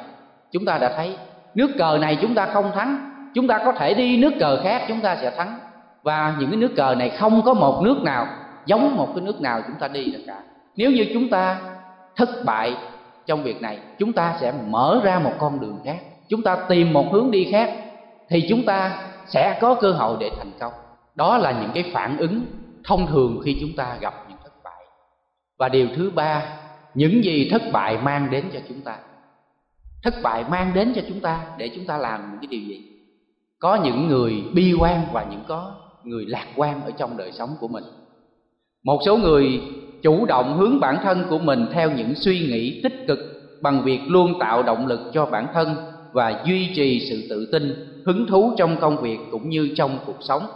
chúng 0.52 0.66
ta 0.66 0.78
đã 0.78 0.94
thấy 0.96 1.18
nước 1.56 1.72
cờ 1.78 1.98
này 2.02 2.18
chúng 2.22 2.36
ta 2.36 2.46
không 2.46 2.72
thắng. 2.76 3.10
Chúng 3.36 3.48
ta 3.48 3.62
có 3.66 3.72
thể 3.72 3.94
đi 3.94 4.18
nước 4.18 4.34
cờ 4.40 4.64
khác, 4.64 4.82
chúng 4.88 5.00
ta 5.00 5.16
sẽ 5.16 5.32
thắng. 5.38 5.60
Và 6.04 6.36
những 6.40 6.50
cái 6.50 6.58
nước 6.58 6.72
cờ 6.76 6.96
này 6.96 7.10
không 7.10 7.42
có 7.42 7.54
một 7.54 7.82
nước 7.84 7.98
nào 8.04 8.28
giống 8.66 8.98
một 8.98 9.10
cái 9.16 9.26
nước 9.26 9.42
nào 9.42 9.62
chúng 9.68 9.76
ta 9.80 9.88
đi 9.88 10.12
được 10.12 10.24
cả. 10.28 10.44
Nếu 10.76 10.92
như 10.92 11.06
chúng 11.14 11.30
ta 11.30 11.62
thất 12.16 12.30
bại 12.46 12.76
trong 13.26 13.44
việc 13.44 13.62
này, 13.62 13.80
chúng 14.00 14.14
ta 14.14 14.38
sẽ 14.42 14.54
mở 14.68 15.02
ra 15.04 15.20
một 15.20 15.34
con 15.40 15.60
đường 15.60 15.80
khác. 15.86 15.98
Chúng 16.30 16.42
ta 16.42 16.58
tìm 16.70 16.94
một 16.94 17.06
hướng 17.12 17.32
đi 17.32 17.48
khác, 17.52 17.74
thì 18.30 18.46
chúng 18.50 18.66
ta 18.66 19.04
sẽ 19.28 19.58
có 19.62 19.76
cơ 19.76 19.92
hội 19.92 20.18
để 20.20 20.30
thành 20.38 20.52
công. 20.60 20.74
Đó 21.16 21.38
là 21.38 21.52
những 21.62 21.72
cái 21.74 21.92
phản 21.94 22.18
ứng 22.18 22.46
thông 22.84 23.08
thường 23.08 23.42
khi 23.46 23.58
chúng 23.62 23.76
ta 23.76 23.98
gặp 24.02 24.14
những 24.30 24.38
thất 24.44 24.54
bại. 24.64 24.86
Và 25.58 25.70
điều 25.70 25.88
thứ 25.96 26.12
ba, 26.16 26.44
những 26.94 27.24
gì 27.24 27.50
thất 27.52 27.62
bại 27.72 27.98
mang 27.98 28.30
đến 28.32 28.46
cho 28.54 28.60
chúng 28.68 28.82
ta. 28.82 28.96
Thất 30.04 30.14
bại 30.24 30.46
mang 30.50 30.74
đến 30.74 30.94
cho 30.96 31.02
chúng 31.08 31.20
ta 31.20 31.46
để 31.58 31.70
chúng 31.76 31.86
ta 31.86 31.98
làm 31.98 32.32
những 32.32 32.40
cái 32.40 32.48
điều 32.48 32.62
gì? 32.62 32.90
Có 33.60 33.76
những 33.76 34.08
người 34.08 34.44
bi 34.54 34.74
quan 34.80 35.02
và 35.12 35.26
những 35.32 35.44
có 35.48 35.76
người 36.04 36.26
lạc 36.26 36.48
quan 36.56 36.82
ở 36.86 36.92
trong 36.98 37.18
đời 37.18 37.32
sống 37.32 37.56
của 37.60 37.68
mình 37.68 37.84
một 38.84 39.02
số 39.06 39.18
người 39.18 39.62
chủ 40.02 40.26
động 40.26 40.58
hướng 40.58 40.80
bản 40.80 40.98
thân 41.04 41.24
của 41.30 41.40
mình 41.40 41.66
theo 41.74 41.92
những 41.92 42.16
suy 42.16 42.40
nghĩ 42.40 42.82
tích 42.84 43.06
cực 43.08 43.20
bằng 43.62 43.84
việc 43.84 44.00
luôn 44.08 44.40
tạo 44.40 44.64
động 44.64 44.88
lực 44.88 45.00
cho 45.14 45.26
bản 45.26 45.48
thân 45.54 45.76
và 46.12 46.42
duy 46.46 46.70
trì 46.76 47.00
sự 47.10 47.28
tự 47.30 47.50
tin, 47.52 47.88
hứng 48.06 48.28
thú 48.28 48.54
trong 48.58 48.78
công 48.78 49.02
việc 49.02 49.18
cũng 49.32 49.50
như 49.50 49.70
trong 49.76 49.98
cuộc 50.06 50.18
sống. 50.20 50.48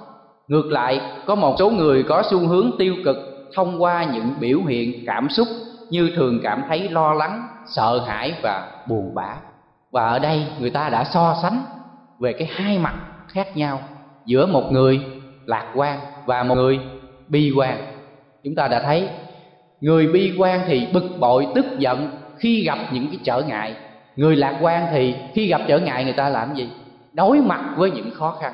Ngược 0.48 0.66
lại, 0.66 1.02
có 1.26 1.36
một 1.36 1.56
số 1.60 1.70
người 1.70 2.04
có 2.04 2.24
xu 2.30 2.48
hướng 2.48 2.72
tiêu 2.78 2.96
cực 3.06 3.18
thông 3.56 3.84
qua 3.84 4.04
những 4.14 4.34
biểu 4.40 4.60
hiện, 4.68 5.04
cảm 5.06 5.30
xúc 5.30 5.48
như 5.90 6.12
thường 6.16 6.40
cảm 6.44 6.64
thấy 6.68 6.90
lo 6.90 7.14
lắng, 7.14 7.48
sợ 7.66 8.00
hãi 8.08 8.34
và 8.42 8.84
buồn 8.88 9.16
bã. 9.16 9.36
Và 9.92 10.08
ở 10.08 10.20
đây, 10.20 10.46
người 10.60 10.70
ta 10.70 10.90
đã 10.90 11.04
so 11.04 11.36
sánh 11.42 11.62
về 12.20 12.34
cái 12.34 12.48
hai 12.52 12.80
mặt 12.80 12.96
khác 13.28 13.58
nhau, 13.58 13.80
giữa 14.26 14.46
một 14.46 14.72
người 14.72 15.00
lạc 15.46 15.72
quan 15.76 16.00
và 16.26 16.44
một 16.44 16.56
người 16.56 16.80
bi 17.28 17.52
quan 17.56 17.97
chúng 18.44 18.56
ta 18.56 18.68
đã 18.68 18.80
thấy, 18.80 19.10
người 19.82 20.08
bi 20.08 20.36
quan 20.38 20.62
thì 20.68 20.88
bực 20.94 21.10
bội, 21.20 21.48
tức 21.56 21.66
giận 21.80 22.10
khi 22.38 22.64
gặp 22.64 22.78
những 22.92 23.08
cái 23.08 23.20
trở 23.24 23.42
ngại. 23.42 23.76
Người 24.16 24.36
lạc 24.36 24.58
quan 24.62 24.88
thì 24.92 25.16
khi 25.34 25.48
gặp 25.48 25.62
trở 25.68 25.80
ngại, 25.80 26.04
người 26.04 26.14
ta 26.14 26.30
làm 26.30 26.56
gì? 26.56 26.70
Đối 27.14 27.42
mặt 27.42 27.62
với 27.76 27.92
những 27.92 28.12
khó 28.14 28.38
khăn. 28.42 28.54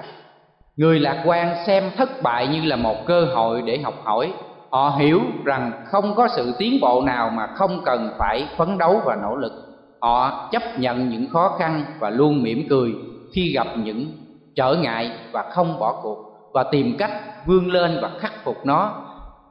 Người 0.78 1.00
lạc 1.00 1.24
quan 1.26 1.56
xem 1.65 1.84
thất 1.98 2.22
bại 2.24 2.48
như 2.48 2.62
là 2.62 2.76
một 2.76 3.06
cơ 3.06 3.26
hội 3.26 3.62
để 3.62 3.78
học 3.78 3.93
hỏi. 4.04 4.34
Họ 4.69 4.96
hiểu 5.00 5.22
rằng 5.46 5.72
không 5.86 6.15
có 6.15 6.28
sự 6.28 6.54
tiến 6.58 6.80
bộ 6.82 7.02
nào 7.02 7.30
mà 7.30 7.48
không 7.48 7.82
cần 7.86 8.10
phải 8.19 8.48
phấn 8.58 8.78
đấu 8.78 9.02
và 9.06 9.15
nỗ 9.15 9.36
lực. 9.36 9.54
Họ 10.02 10.50
chấp 10.52 10.80
nhận 10.80 11.10
những 11.10 11.30
khó 11.30 11.56
khăn 11.60 11.86
và 12.00 12.10
luôn 12.10 12.43
mỉm 12.43 12.67
cười 12.69 12.93
khi 13.34 13.52
gặp 13.54 13.67
những 13.78 14.06
trở 14.56 14.76
ngại 14.76 15.12
và 15.32 15.43
không 15.50 15.80
bỏ 15.80 16.00
cuộc, 16.04 16.50
và 16.54 16.63
tìm 16.63 16.96
cách 16.98 17.12
vươn 17.46 17.72
lên 17.72 18.00
và 18.02 18.10
khắc 18.19 18.43
phục 18.43 18.65
nó 18.65 18.93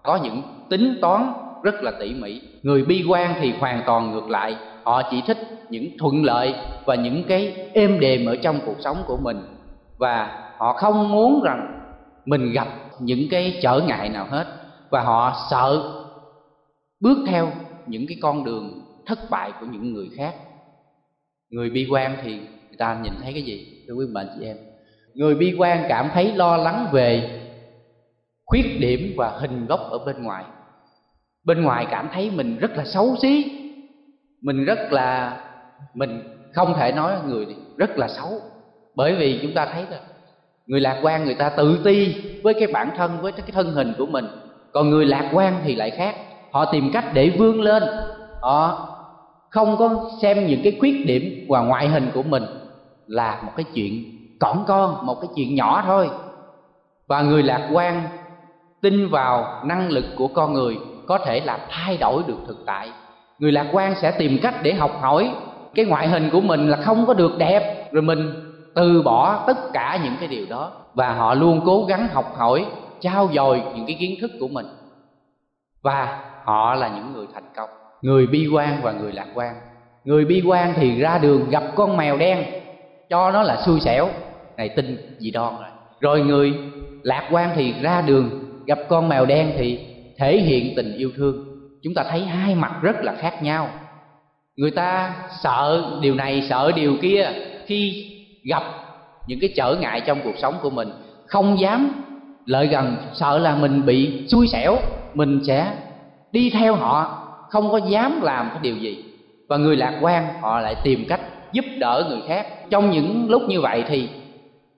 có 0.03 0.17
những 0.17 0.43
tính 0.69 0.99
toán 1.01 1.33
rất 1.62 1.83
là 1.83 1.91
tỉ 2.01 2.15
mỉ. 2.15 2.41
Người 2.62 2.85
bi 2.85 3.05
quan 3.09 3.35
thì 3.41 3.53
hoàn 3.53 3.83
toàn 3.87 4.12
ngược 4.12 4.31
lại. 4.31 4.57
Họ 4.83 5.03
chỉ 5.11 5.23
thích 5.27 5.38
những 5.71 5.99
thuận 5.99 6.25
lợi 6.25 6.55
và 6.87 6.95
những 6.95 7.25
cái 7.25 7.71
êm 7.73 8.01
đềm 8.01 8.27
ở 8.27 8.37
trong 8.37 8.61
cuộc 8.67 8.77
sống 8.81 8.97
của 9.07 9.17
mình. 9.17 9.41
Và 9.99 10.49
họ 10.57 10.73
không 10.73 11.12
muốn 11.12 11.43
rằng 11.43 11.81
mình 12.25 12.53
gặp 12.53 12.69
những 13.01 13.29
cái 13.31 13.59
trở 13.62 13.81
ngại 13.81 14.09
nào 14.09 14.27
hết. 14.31 14.47
Và 14.91 15.03
họ 15.03 15.47
sợ 15.51 15.83
bước 17.01 17.19
theo 17.27 17.51
những 17.87 18.07
cái 18.09 18.17
con 18.23 18.45
đường 18.45 18.83
thất 19.07 19.19
bại 19.31 19.53
của 19.61 19.67
những 19.67 19.93
người 19.93 20.09
khác. 20.17 20.35
Người 21.51 21.71
bi 21.71 21.87
quan 21.91 22.17
thì 22.23 22.33
người 22.38 22.77
ta 22.79 22.99
nhìn 23.03 23.12
thấy 23.23 23.33
cái 23.33 23.43
gì? 23.43 23.85
Thưa 23.88 23.95
quý 23.95 24.05
bạn 24.15 24.27
chị 24.38 24.47
em. 24.47 24.57
Người 25.15 25.35
bi 25.35 25.55
quan 25.59 25.85
cảm 25.88 26.11
thấy 26.15 26.33
lo 26.33 26.57
lắng 26.57 26.87
về 26.93 27.42
khuyết 28.53 28.81
điểm 28.81 29.15
và 29.17 29.38
hình 29.41 29.67
gốc 29.67 29.81
ở 29.91 29.99
bên 29.99 30.23
ngoài. 30.23 30.45
Bên 31.45 31.62
ngoài 31.62 31.87
cảm 31.91 32.09
thấy 32.12 32.31
mình 32.31 32.59
rất 32.59 32.71
là 32.77 32.85
xấu 32.85 33.17
xí, 33.23 33.45
mình 34.43 34.65
rất 34.65 34.79
là, 34.91 35.41
mình 35.95 36.23
không 36.55 36.75
thể 36.75 36.93
nói 36.93 37.12
người 37.27 37.47
rất 37.77 37.99
là 37.99 38.09
xấu. 38.09 38.41
Bởi 38.95 39.15
vì 39.15 39.38
chúng 39.43 39.55
ta 39.55 39.67
thấy 39.67 39.85
là 39.91 40.01
người 40.67 40.81
lạc 40.81 41.01
quan 41.03 41.25
người 41.25 41.35
ta 41.35 41.49
tự 41.49 41.81
ti 41.85 42.15
với 42.43 42.55
cái 42.55 42.67
bản 42.73 42.91
thân, 42.97 43.19
với 43.23 43.33
cái 43.33 43.43
thân 43.53 43.73
hình 43.73 43.93
của 43.99 44.07
mình. 44.07 44.27
Còn 44.73 44.91
người 44.91 45.07
lạc 45.07 45.31
quan 45.33 45.61
thì 45.65 45.77
lại 45.77 45.91
khác. 45.91 46.17
Họ 46.51 46.73
tìm 46.73 46.91
cách 46.93 47.05
để 47.15 47.31
vươn 47.38 47.61
lên. 47.61 47.83
Họ 48.41 48.88
không 49.51 49.77
có 49.77 50.11
xem 50.23 50.47
những 50.47 50.61
cái 50.65 50.77
khuyết 50.81 51.07
điểm 51.07 51.47
và 51.49 51.61
ngoại 51.61 51.88
hình 51.88 52.11
của 52.15 52.23
mình 52.23 52.45
là 53.07 53.43
một 53.43 53.53
cái 53.57 53.65
chuyện 53.75 54.05
cỏn 54.41 54.59
con, 54.67 55.07
một 55.07 55.21
cái 55.21 55.29
chuyện 55.37 55.55
nhỏ 55.55 55.83
thôi. 55.87 56.11
Và 57.07 57.23
người 57.23 57.43
lạc 57.43 57.69
quan 57.73 58.03
tin 58.83 59.09
vào 59.09 59.62
năng 59.64 59.88
lực 59.88 60.05
của 60.16 60.29
con 60.29 60.53
người 60.53 60.79
có 61.07 61.18
thể 61.18 61.40
làm 61.40 61.61
thay 61.71 61.97
đổi 61.97 62.23
được 62.27 62.38
thực 62.47 62.59
tại. 62.66 62.90
Người 63.38 63.53
lạc 63.53 63.66
quan 63.73 63.95
sẽ 63.95 64.11
tìm 64.11 64.38
cách 64.42 64.55
để 64.62 64.75
học 64.75 64.99
hỏi. 65.01 65.31
Cái 65.75 65.85
ngoại 65.85 66.09
hình 66.09 66.31
của 66.33 66.40
mình 66.40 66.68
là 66.68 66.77
không 66.77 67.07
có 67.07 67.14
được 67.14 67.38
đẹp. 67.38 67.92
Rồi 67.92 68.03
mình 68.03 68.33
từ 68.75 69.03
bỏ 69.03 69.45
tất 69.47 69.73
cả 69.73 69.99
những 70.05 70.14
cái 70.21 70.29
điều 70.29 70.47
đó 70.51 70.71
và 70.95 71.12
họ 71.12 71.35
luôn 71.35 71.61
cố 71.64 71.85
gắng 71.88 72.09
học 72.12 72.35
hỏi 72.37 72.66
trao 73.01 73.29
dồi 73.35 73.62
những 73.75 73.87
cái 73.87 73.97
kiến 74.01 74.14
thức 74.21 74.31
của 74.40 74.49
mình. 74.49 74.66
Và 75.83 76.21
họ 76.45 76.75
là 76.75 76.88
những 76.88 77.12
người 77.12 77.27
thành 77.35 77.49
công, 77.57 77.71
người 78.03 78.27
bi 78.27 78.49
quan 78.53 78.81
và 78.83 78.92
người 78.92 79.12
lạc 79.12 79.27
quan. 79.35 79.55
Người 80.05 80.25
bi 80.25 80.42
quan 80.47 80.73
thì 80.77 81.01
ra 81.01 81.18
đường 81.18 81.51
gặp 81.51 81.62
con 81.75 81.97
mèo 81.97 82.16
đen, 82.16 82.45
cho 83.11 83.31
nó 83.31 83.42
là 83.42 83.57
xui 83.66 83.81
xẻo. 83.81 84.09
Này, 84.57 84.68
tin 84.68 85.16
gì 85.18 85.31
đòn 85.31 85.55
rồi 85.61 85.71
rồi 86.01 86.21
người 86.21 86.55
lạc 87.03 87.29
quan 87.31 87.51
thì 87.55 87.75
ra 87.83 88.03
đường 88.07 88.31
gặp 88.66 88.79
con 88.88 89.09
mèo 89.09 89.27
đen 89.27 89.53
thì 89.57 89.79
thể 90.18 90.38
hiện 90.40 90.75
tình 90.77 90.96
yêu 90.96 91.11
thương. 91.16 91.44
Chúng 91.83 91.94
ta 91.94 92.05
thấy 92.11 92.20
hai 92.20 92.55
mặt 92.55 92.72
rất 92.83 93.05
là 93.05 93.14
khác 93.14 93.42
nhau. 93.42 93.68
Người 94.57 94.70
ta 94.70 95.14
sợ 95.42 95.85
điều 96.01 96.14
này, 96.14 96.42
sợ 96.42 96.72
điều 96.77 96.96
kia 97.03 97.29
khi 97.66 98.09
gặp 98.44 98.62
những 99.27 99.40
cái 99.40 99.53
trở 99.57 99.77
ngại 99.81 100.01
trong 100.01 100.20
cuộc 100.25 100.38
sống 100.38 100.55
của 100.62 100.70
mình. 100.70 100.88
Không 101.27 101.61
dám 101.61 102.05
lợi 102.46 102.66
gần, 102.66 102.96
sợ 103.12 103.38
là 103.38 103.57
mình 103.57 103.87
bị 103.87 104.27
xui 104.29 104.48
xẻo, 104.48 104.77
mình 105.14 105.40
sẽ 105.46 105.72
đi 106.33 106.51
theo 106.51 106.75
họ, 106.75 107.29
không 107.51 107.70
có 107.70 107.79
dám 107.79 108.20
làm 108.22 108.48
cái 108.48 108.59
điều 108.62 108.77
gì. 108.77 109.05
Và 109.48 109.57
người 109.57 109.77
lạc 109.77 109.98
quan, 110.01 110.27
họ 110.40 110.61
lại 110.61 110.75
tìm 110.85 111.05
cách 111.09 111.20
giúp 111.53 111.64
đỡ 111.79 112.07
người 112.09 112.20
khác. 112.29 112.46
Trong 112.70 112.90
những 112.90 113.31
lúc 113.31 113.42
như 113.48 113.61
vậy 113.61 113.85
thì 113.88 114.09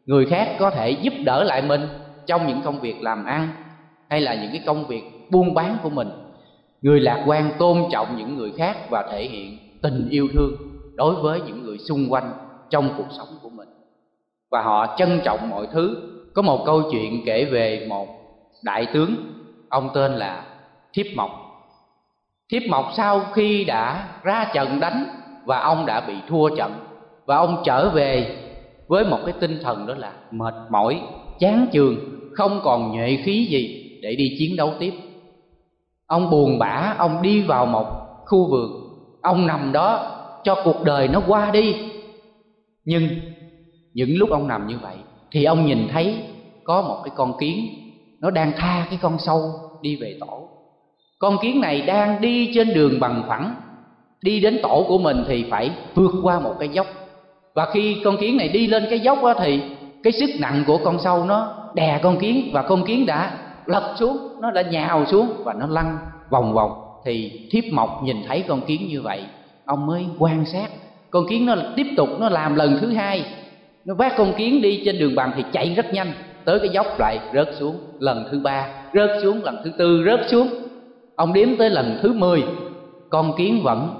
người 0.07 0.27
khác 0.27 0.49
có 0.59 0.71
thể 0.71 0.91
giúp 0.91 1.15
đỡ 1.25 1.45
lại 1.45 1.63
mình 1.63 1.89
trong 2.27 2.47
những 2.47 2.63
công 2.63 2.81
việc 2.81 3.03
làm 3.03 3.25
ăn 3.25 3.49
hay 4.15 4.21
là 4.21 4.35
những 4.35 4.51
cái 4.53 4.63
công 4.67 4.87
việc 4.87 5.03
buôn 5.31 5.55
bán 5.55 5.77
của 5.83 5.91
mình. 5.91 6.09
Người 6.83 7.01
lạc 7.01 7.25
quan 7.27 7.51
tôn 7.59 7.85
trọng 7.91 8.17
những 8.17 8.37
người 8.37 8.53
khác 8.57 8.77
và 8.91 9.09
thể 9.13 9.25
hiện 9.25 9.59
tình 9.83 10.09
yêu 10.11 10.29
thương 10.33 10.53
đối 10.95 11.15
với 11.15 11.41
những 11.41 11.63
người 11.63 11.79
xung 11.79 12.07
quanh 12.09 12.33
trong 12.71 12.95
cuộc 12.97 13.07
sống 13.19 13.29
của 13.43 13.49
mình. 13.49 13.69
Và 14.51 14.63
họ 14.63 14.97
trân 14.99 15.21
trọng 15.25 15.51
mọi 15.51 15.67
thứ. 15.73 15.97
Có 16.35 16.43
một 16.43 16.63
câu 16.67 16.83
chuyện 16.93 17.23
kể 17.27 17.45
về 17.45 17.87
một 17.89 18.09
đại 18.63 18.87
tướng, 18.93 19.15
ông 19.69 19.91
tên 19.95 20.13
là 20.13 20.45
thiếp 20.93 21.07
mộc. 21.17 21.31
Thiếp 22.53 22.63
mộc 22.71 22.91
sau 22.97 23.21
khi 23.33 23.65
đã 23.65 24.09
ra 24.23 24.51
trận 24.55 24.81
đánh 24.81 25.07
và 25.45 25.61
ông 25.61 25.87
đã 25.87 26.01
bị 26.01 26.15
thua 26.29 26.57
trận 26.57 26.73
và 27.27 27.37
ông 27.37 27.63
trở 27.65 27.91
về 27.91 28.37
với 28.89 29.05
một 29.05 29.19
cái 29.27 29.35
tinh 29.41 29.59
thần 29.63 29.87
đó 29.87 29.95
là 29.95 30.13
mệt 30.31 30.55
mỏi, 30.71 31.01
chán 31.39 31.67
chường, 31.73 31.97
không 32.33 32.61
còn 32.65 32.93
nhuệ 32.93 33.19
khí 33.25 33.47
gì 33.51 33.84
để 34.05 34.15
đi 34.15 34.37
chiến 34.39 34.57
đấu 34.57 34.73
tiếp. 34.79 34.93
Ông 36.07 36.31
buồn 36.31 36.59
bã, 36.59 36.95
ông 36.99 37.23
đi 37.23 37.43
vào 37.43 37.67
một 37.67 37.87
khu 38.27 38.51
vườn 38.51 38.85
ông 39.23 39.47
nằm 39.47 39.73
đó 39.73 40.11
cho 40.45 40.63
cuộc 40.65 40.83
đời 40.85 41.09
nó 41.09 41.23
qua 41.27 41.51
đi. 41.51 41.77
Nhưng 42.85 43.09
những 43.95 44.17
lúc 44.17 44.31
ông 44.31 44.49
nằm 44.49 44.67
như 44.67 44.79
vậy 44.83 44.95
thì 45.31 45.45
ông 45.45 45.67
nhìn 45.67 45.89
thấy 45.93 46.17
có 46.65 46.83
một 46.83 47.01
cái 47.05 47.13
con 47.17 47.39
kiến, 47.39 47.69
nó 48.21 48.31
đang 48.31 48.53
tha 48.57 48.87
cái 48.91 48.99
con 49.03 49.19
sâu 49.19 49.53
đi 49.83 49.97
về 49.97 50.17
tổ. 50.21 50.49
Con 51.19 51.39
kiến 51.43 51.61
này 51.61 51.81
đang 51.81 52.21
đi 52.21 52.53
trên 52.55 52.75
đường 52.75 53.01
bằng 53.01 53.23
phẳng, 53.29 53.55
đi 54.23 54.41
đến 54.41 54.59
tổ 54.63 54.85
của 54.89 54.99
mình 54.99 55.25
thì 55.29 55.45
phải 55.51 55.71
vượt 55.95 56.13
qua 56.23 56.41
một 56.41 56.55
cái 56.59 56.69
dốc. 56.69 56.87
Và 57.55 57.71
khi 57.73 57.97
con 58.05 58.17
kiến 58.17 58.37
này 58.37 58.49
đi 58.49 58.67
lên 58.67 58.87
cái 58.91 59.01
dốc 59.01 59.19
đó 59.23 59.35
thì 59.39 59.61
cái 60.03 60.13
sức 60.13 60.31
nặng 60.41 60.65
của 60.67 60.79
con 60.85 60.99
sâu 61.01 61.25
nó 61.25 61.71
đè 61.75 62.01
con 62.03 62.19
kiến 62.19 62.51
và 62.53 62.63
con 62.63 62.85
kiến 62.85 63.07
đã 63.07 63.39
lật 63.67 63.95
xuống, 63.99 64.19
nó 64.41 64.51
đã 64.51 64.63
nhào 64.63 65.07
xuống 65.07 65.29
và 65.45 65.53
nó 65.53 65.67
lăn 65.67 65.99
vòng 66.31 66.55
vòng. 66.55 66.73
Thì 67.05 67.49
thiếp 67.51 67.65
mộc 67.73 68.03
nhìn 68.03 68.17
thấy 68.29 68.45
con 68.49 68.61
kiến 68.61 68.89
như 68.89 69.03
vậy, 69.03 69.25
ông 69.65 69.87
mới 69.87 70.07
quan 70.19 70.47
sát. 70.47 70.69
Con 71.11 71.27
kiến 71.29 71.47
nó 71.47 71.55
tiếp 71.77 71.87
tục, 71.97 72.09
nó 72.21 72.29
làm 72.29 72.55
lần 72.55 72.79
thứ 72.81 72.89
hai. 72.93 73.25
Nó 73.85 73.95
vác 73.95 74.17
con 74.17 74.33
kiến 74.37 74.63
đi 74.63 74.83
trên 74.85 74.99
đường 74.99 75.15
bằng 75.15 75.33
thì 75.37 75.45
chạy 75.53 75.75
rất 75.75 75.93
nhanh. 75.93 76.13
Tới 76.45 76.59
cái 76.59 76.69
dốc 76.69 76.87
lại, 76.99 77.19
rớt 77.35 77.49
xuống 77.59 77.77
lần 77.99 78.25
thứ 78.31 78.41
ba, 78.41 78.69
rớt 78.95 79.11
xuống 79.23 79.43
lần 79.43 79.57
thứ 79.65 79.71
tư, 79.79 80.05
rớt 80.07 80.31
xuống. 80.31 80.49
Ông 81.17 81.33
đếm 81.33 81.49
tới 81.59 81.71
lần 81.71 81.99
thứ 82.03 82.13
mười, 82.13 82.45
con 83.11 83.37
kiến 83.37 83.61
vẫn 83.63 83.95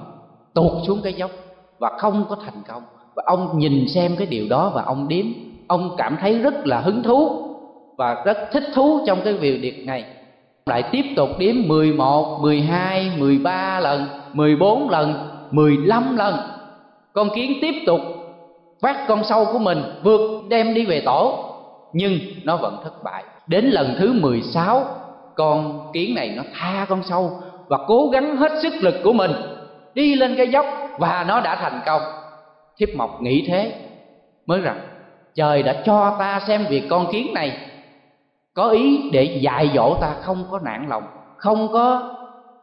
tuột 0.53 0.87
xuống 0.87 0.99
cái 1.03 1.13
dốc 1.13 1.31
và 1.79 1.91
không 1.97 2.25
có 2.29 2.35
thành 2.45 2.61
công. 2.67 2.83
Và 3.15 3.23
ông 3.25 3.59
nhìn 3.59 3.87
xem 3.87 4.15
cái 4.15 4.27
điều 4.27 4.45
đó 4.49 4.71
và 4.75 4.83
ông 4.83 5.07
đếm. 5.07 5.25
Ông 5.67 5.95
cảm 5.97 6.17
thấy 6.21 6.39
rất 6.39 6.67
là 6.67 6.79
hứng 6.79 7.03
thú 7.03 7.44
và 7.97 8.23
rất 8.25 8.37
thích 8.51 8.63
thú 8.73 8.99
trong 9.07 9.21
cái 9.23 9.33
việc 9.33 9.85
này 9.85 10.05
lại 10.65 10.83
tiếp 10.91 11.03
tục 11.15 11.29
đếm 11.39 11.55
11, 11.67 12.39
12, 12.41 13.11
13 13.17 13.79
lần, 13.79 14.05
14 14.33 14.89
lần, 14.89 15.29
15 15.51 16.17
lần. 16.17 16.35
Con 17.13 17.29
kiến 17.35 17.53
tiếp 17.61 17.73
tục 17.85 17.99
vác 18.81 19.07
con 19.07 19.23
sâu 19.23 19.45
của 19.53 19.59
mình 19.59 19.83
vượt 20.03 20.43
đem 20.49 20.73
đi 20.73 20.85
về 20.85 21.01
tổ 21.01 21.51
nhưng 21.93 22.19
nó 22.43 22.57
vẫn 22.57 22.77
thất 22.83 23.03
bại. 23.03 23.23
Đến 23.47 23.65
lần 23.65 23.95
thứ 23.99 24.13
16 24.13 24.85
con 25.35 25.89
kiến 25.93 26.15
này 26.15 26.33
nó 26.35 26.43
tha 26.53 26.85
con 26.89 27.01
sâu 27.03 27.39
và 27.67 27.77
cố 27.87 28.09
gắng 28.13 28.35
hết 28.35 28.51
sức 28.61 28.73
lực 28.81 28.95
của 29.03 29.13
mình 29.13 29.31
đi 29.93 30.15
lên 30.15 30.35
cái 30.37 30.47
dốc 30.47 30.65
và 30.99 31.25
nó 31.27 31.41
đã 31.41 31.55
thành 31.55 31.79
công. 31.85 32.01
Thiếp 32.77 32.89
Mộc 32.95 33.21
nghĩ 33.21 33.45
thế 33.47 33.73
mới 34.45 34.61
rằng 34.61 34.79
trời 35.35 35.63
đã 35.63 35.81
cho 35.85 36.15
ta 36.19 36.41
xem 36.47 36.65
việc 36.69 36.83
con 36.89 37.11
kiến 37.11 37.33
này 37.33 37.57
có 38.55 38.69
ý 38.69 39.09
để 39.11 39.23
dạy 39.23 39.71
dỗ 39.75 39.95
ta 40.01 40.15
không 40.21 40.45
có 40.51 40.59
nản 40.59 40.85
lòng, 40.89 41.03
không 41.37 41.67
có 41.73 42.13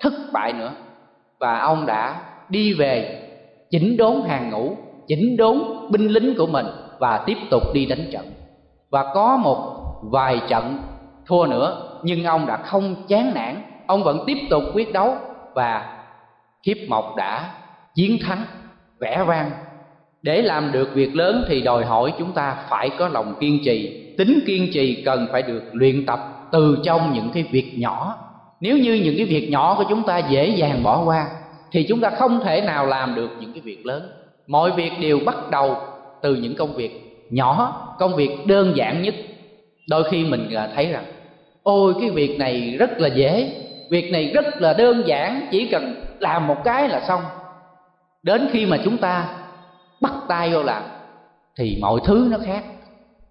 thất 0.00 0.12
bại 0.33 0.52
nữa. 0.52 0.72
Và 1.38 1.59
ông 1.59 1.87
đã 1.87 2.20
đi 2.48 2.74
về 2.74 3.22
chỉnh 3.70 3.96
đốn 3.96 4.22
hàng 4.28 4.50
ngũ, 4.50 4.76
chỉnh 5.07 5.37
đốn 5.37 5.62
binh 5.90 6.09
lính 6.09 6.35
của 6.38 6.46
mình 6.46 6.66
và 6.98 7.22
tiếp 7.26 7.37
tục 7.50 7.62
đi 7.74 7.87
đánh 7.87 8.09
trận. 8.12 8.26
Và 8.90 9.14
có 9.14 9.37
một 9.37 9.83
vài 10.02 10.40
trận 10.48 10.78
thua 11.26 11.46
nữa, 11.46 11.98
nhưng 12.02 12.24
ông 12.24 12.46
đã 12.46 12.57
không 12.57 12.94
chán 13.09 13.35
nản. 13.35 13.62
Ông 13.87 14.05
vẫn 14.05 14.18
tiếp 14.26 14.38
tục 14.50 14.62
quyết 14.74 14.92
đấu 14.92 15.16
và 15.55 15.98
kiếp 16.62 16.76
mộc 16.88 17.16
đã 17.16 17.50
chiến 17.94 18.18
thắng, 18.22 18.44
vẻ 18.98 19.24
vang. 19.24 19.50
Để 20.22 20.42
làm 20.42 20.72
được 20.72 20.88
việc 20.94 21.16
lớn 21.16 21.44
thì 21.48 21.61
đòi 21.61 21.85
hỏi 21.85 22.12
chúng 22.18 22.33
ta 22.33 22.57
phải 22.68 22.90
có 22.98 23.09
lòng 23.09 23.35
kiên 23.40 23.59
trì 23.64 24.02
tính 24.16 24.40
kiên 24.46 24.70
trì 24.72 25.03
cần 25.05 25.27
phải 25.33 25.42
được 25.42 25.62
luyện 25.72 26.07
tập 26.07 26.48
từ 26.53 26.79
trong 26.85 27.12
những 27.12 27.31
cái 27.35 27.42
việc 27.42 27.72
nhỏ. 27.79 28.18
Nếu 28.61 28.79
như 28.79 28.94
những 28.94 29.14
cái 29.16 29.27
việc 29.27 29.51
nhỏ 29.51 29.75
của 29.79 29.85
chúng 29.88 30.03
ta 30.03 30.18
dễ 30.18 30.48
dàng 30.48 30.83
bỏ 30.83 31.03
qua, 31.05 31.27
thì 31.72 31.83
chúng 31.88 32.01
ta 32.01 32.11
không 32.11 32.40
thể 32.44 32.61
nào 32.61 32.87
làm 32.87 33.14
được 33.14 33.31
những 33.40 33.53
cái 33.53 33.61
việc 33.61 33.87
lớn. 33.87 34.03
Mọi 34.46 34.70
việc 34.70 34.92
đều 35.01 35.20
bắt 35.27 35.51
đầu 35.51 35.77
từ 36.22 36.35
những 36.35 36.55
công 36.55 36.75
việc 36.75 37.25
nhỏ, 37.31 37.87
công 37.98 38.16
việc 38.16 38.46
đơn 38.46 38.72
giản 38.77 39.03
nhất. 39.03 39.14
Đôi 39.88 40.05
khi 40.11 40.25
mình 40.25 40.55
à, 40.55 40.68
thấy 40.75 40.87
rằng, 40.87 41.05
ôi, 41.62 41.94
cái 42.01 42.11
việc 42.11 42.38
này 42.38 42.77
rất 42.79 43.01
là 43.01 43.09
dễ, 43.09 43.55
việc 43.90 44.12
này 44.12 44.31
rất 44.35 44.62
là 44.62 44.72
đơn 44.72 45.03
giản, 45.07 45.48
chỉ 45.51 45.66
cần 45.66 45.94
làm 46.18 46.46
một 46.46 46.57
cái 46.64 46.88
là 46.88 47.01
xong. 47.01 47.20
Đến 48.22 48.48
khi 48.53 48.66
mà 48.66 48.79
chúng 48.85 48.98
ta 48.98 49.29
bắt 50.01 50.12
tay 50.29 50.51
vô 50.51 50.62
làm, 50.62 50.83
thì 51.59 51.79
mọi 51.81 52.01
thứ 52.05 52.29
nó 52.31 52.38
khác 52.46 52.64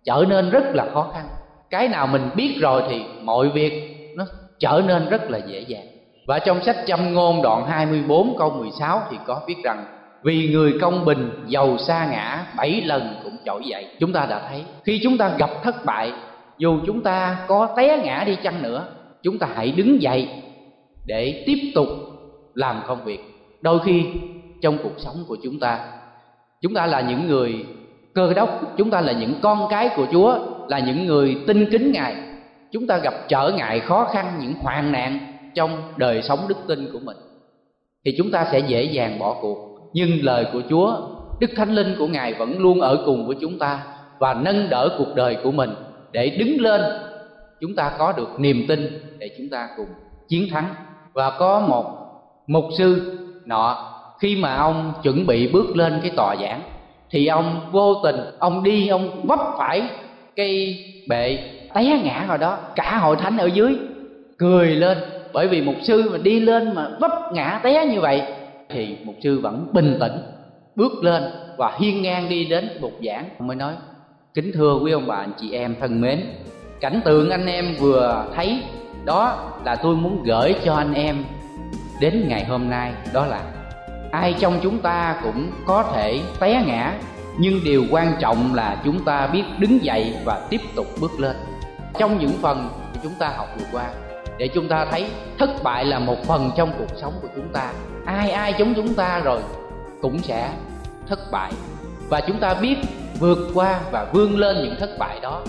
trở 0.05 0.25
nên 0.29 0.49
rất 0.49 0.63
là 0.73 0.89
khó 0.93 1.11
khăn. 1.13 1.25
Cái 1.69 1.87
nào 1.87 2.07
mình 2.07 2.29
biết 2.35 2.57
rồi 2.61 2.83
thì 2.89 3.03
mọi 3.21 3.49
việc 3.49 3.97
nó 4.15 4.25
trở 4.59 4.81
nên 4.87 5.09
rất 5.09 5.31
là 5.31 5.37
dễ 5.37 5.59
dàng. 5.59 5.85
Và 6.27 6.39
trong 6.39 6.63
sách 6.63 6.77
châm 6.85 7.13
ngôn 7.13 7.41
đoạn 7.41 7.65
24 7.67 8.35
câu 8.37 8.49
16 8.49 9.01
thì 9.11 9.17
có 9.25 9.41
viết 9.47 9.57
rằng, 9.63 9.85
vì 10.23 10.49
người 10.51 10.73
công 10.81 11.05
bình 11.05 11.31
giàu 11.47 11.77
xa 11.77 12.07
ngã, 12.11 12.45
bảy 12.57 12.81
lần 12.81 13.15
cũng 13.23 13.37
trỗi 13.45 13.61
dậy. 13.65 13.87
Chúng 13.99 14.13
ta 14.13 14.25
đã 14.25 14.41
thấy, 14.49 14.63
khi 14.83 14.99
chúng 15.03 15.17
ta 15.17 15.31
gặp 15.37 15.49
thất 15.63 15.85
bại, 15.85 16.13
dù 16.57 16.79
chúng 16.85 17.01
ta 17.01 17.37
có 17.47 17.73
té 17.77 18.01
ngã 18.03 18.23
đi 18.27 18.35
chăng 18.43 18.63
nữa, 18.63 18.85
chúng 19.23 19.37
ta 19.37 19.47
hãy 19.55 19.71
đứng 19.71 20.01
dậy 20.01 20.29
để 21.05 21.43
tiếp 21.45 21.71
tục 21.75 21.87
làm 22.53 22.81
công 22.87 23.03
việc. 23.03 23.19
Đôi 23.61 23.79
khi 23.79 24.05
trong 24.61 24.77
cuộc 24.83 24.93
sống 24.97 25.15
của 25.27 25.37
chúng 25.43 25.59
ta 25.59 25.79
chúng 26.61 26.73
ta 26.73 26.85
là 26.85 27.01
những 27.01 27.27
người 27.27 27.65
cơ 28.13 28.33
đốc, 28.33 28.77
chúng 28.77 28.89
ta 28.89 29.01
là 29.01 29.11
những 29.11 29.33
con 29.41 29.67
cái 29.69 29.89
của 29.95 30.05
chúa, 30.11 30.39
là 30.67 30.79
những 30.79 31.05
người 31.05 31.37
tin 31.47 31.71
kính 31.71 31.91
ngài. 31.91 32.15
Chúng 32.71 32.87
ta 32.87 32.97
gặp 32.97 33.13
trở 33.27 33.51
ngại 33.57 33.79
khó 33.79 34.07
khăn, 34.13 34.25
những 34.41 34.53
hoạn 34.53 34.91
nạn 34.91 35.19
trong 35.55 35.69
đời 35.97 36.21
sống 36.21 36.39
đức 36.47 36.57
tin 36.67 36.89
của 36.93 36.99
mình. 37.03 37.17
Thì 38.05 38.15
chúng 38.17 38.31
ta 38.31 38.47
sẽ 38.51 38.59
dễ 38.59 38.83
dàng 38.83 39.19
bỏ 39.19 39.35
cuộc. 39.41 39.89
Nhưng 39.93 40.09
lời 40.21 40.45
của 40.53 40.61
chúa, 40.69 40.97
đức 41.39 41.49
thánh 41.55 41.75
linh 41.75 41.95
của 41.99 42.07
ngài 42.07 42.33
vẫn 42.33 42.59
luôn 42.59 42.81
ở 42.81 43.03
cùng 43.05 43.27
với 43.27 43.35
chúng 43.41 43.59
ta 43.59 43.83
và 44.19 44.33
nâng 44.33 44.69
đỡ 44.69 44.95
cuộc 44.97 45.15
đời 45.15 45.37
của 45.43 45.51
mình 45.51 45.69
để 46.11 46.29
đứng 46.29 46.61
lên. 46.61 46.81
Chúng 47.61 47.75
ta 47.75 47.91
có 47.97 48.11
được 48.11 48.39
niềm 48.39 48.65
tin 48.67 49.01
để 49.17 49.29
chúng 49.37 49.49
ta 49.49 49.69
cùng 49.77 49.87
chiến 50.27 50.47
thắng. 50.51 50.75
Và 51.13 51.29
có 51.39 51.59
một 51.59 51.85
mục 52.47 52.65
sư 52.77 53.17
nọ, 53.45 53.93
khi 54.19 54.35
mà 54.35 54.55
ông 54.55 54.93
chuẩn 55.03 55.27
bị 55.27 55.47
bước 55.47 55.77
lên 55.77 55.99
cái 56.01 56.11
tòa 56.17 56.35
giảng 56.41 56.61
thì 57.11 57.27
ông 57.27 57.69
vô 57.71 57.95
tình, 58.03 58.15
ông 58.39 58.63
đi, 58.63 58.87
ông 58.87 59.21
vấp 59.23 59.39
phải 59.57 59.83
cây 60.35 60.85
bệ 61.07 61.39
té 61.73 61.83
ngã 62.03 62.25
rồi 62.27 62.37
đó. 62.37 62.57
Cả 62.75 62.97
hội 62.97 63.15
thánh 63.15 63.37
ở 63.37 63.45
dưới 63.45 63.77
cười 64.37 64.67
lên. 64.67 64.97
Bởi 65.33 65.47
vì 65.47 65.61
mục 65.61 65.75
sư 65.81 66.09
mà 66.11 66.17
đi 66.17 66.39
lên 66.39 66.75
mà 66.75 66.87
vấp 66.99 67.11
ngã 67.33 67.59
té 67.63 67.85
như 67.85 68.01
vậy, 68.01 68.21
thì 68.69 68.97
mục 69.03 69.15
sư 69.23 69.39
vẫn 69.39 69.67
bình 69.71 69.97
tĩnh, 69.99 70.17
bước 70.75 71.03
lên 71.03 71.23
và 71.57 71.77
hiên 71.79 72.01
ngang 72.01 72.29
đi 72.29 72.45
đến 72.45 72.69
bục 72.81 72.93
giảng. 73.05 73.25
Mới 73.39 73.55
nói, 73.55 73.73
kính 74.33 74.51
thưa 74.53 74.79
quý 74.83 74.91
ông 74.91 75.07
bà 75.07 75.15
anh 75.15 75.31
chị 75.37 75.51
em 75.51 75.75
thân 75.79 76.01
mến, 76.01 76.23
cảnh 76.81 77.01
tượng 77.05 77.29
anh 77.29 77.45
em 77.45 77.75
vừa 77.79 78.25
thấy 78.35 78.63
đó 79.05 79.51
là 79.65 79.75
tôi 79.75 79.95
muốn 79.95 80.23
gửi 80.23 80.55
cho 80.63 80.75
anh 80.75 80.93
em 80.93 81.23
đến 81.99 82.25
ngày 82.27 82.45
hôm 82.45 82.69
nay, 82.69 82.91
đó 83.13 83.25
là 83.25 83.41
ai 84.11 84.35
trong 84.39 84.59
chúng 84.63 84.79
ta 84.79 85.15
cũng 85.23 85.51
có 85.65 85.83
thể 85.93 86.21
té 86.39 86.63
ngã, 86.67 86.93
nhưng 87.37 87.63
điều 87.63 87.85
quan 87.91 88.13
trọng 88.19 88.53
là 88.53 88.81
chúng 88.85 89.05
ta 89.05 89.27
biết 89.27 89.43
đứng 89.59 89.83
dậy 89.83 90.13
và 90.25 90.47
tiếp 90.49 90.61
tục 90.75 90.87
bước 91.01 91.19
lên. 91.19 91.35
Trong 91.97 92.19
những 92.19 92.37
phần 92.41 92.69
chúng 93.03 93.13
ta 93.19 93.33
học 93.37 93.47
vừa 93.57 93.65
qua, 93.71 93.85
để 94.37 94.47
chúng 94.47 94.67
ta 94.67 94.85
thấy 94.91 95.09
thất 95.39 95.49
bại 95.63 95.85
là 95.85 95.99
một 95.99 96.17
phần 96.25 96.51
trong 96.57 96.71
cuộc 96.77 96.97
sống 97.01 97.13
của 97.21 97.27
chúng 97.35 97.49
ta. 97.53 97.73
Ai 98.05 98.31
ai 98.31 98.53
chống 98.59 98.73
chúng 98.75 98.93
ta 98.93 99.19
rồi 99.19 99.41
cũng 100.01 100.19
sẽ 100.19 100.49
thất 101.07 101.19
bại. 101.31 101.51
Và 102.09 102.21
chúng 102.27 102.39
ta 102.39 102.53
biết 102.53 102.77
vượt 103.19 103.51
qua 103.53 103.79
và 103.91 104.05
vươn 104.13 104.37
lên 104.37 104.55
những 104.63 104.75
thất 104.79 104.89
bại 104.99 105.19
đó 105.19 105.41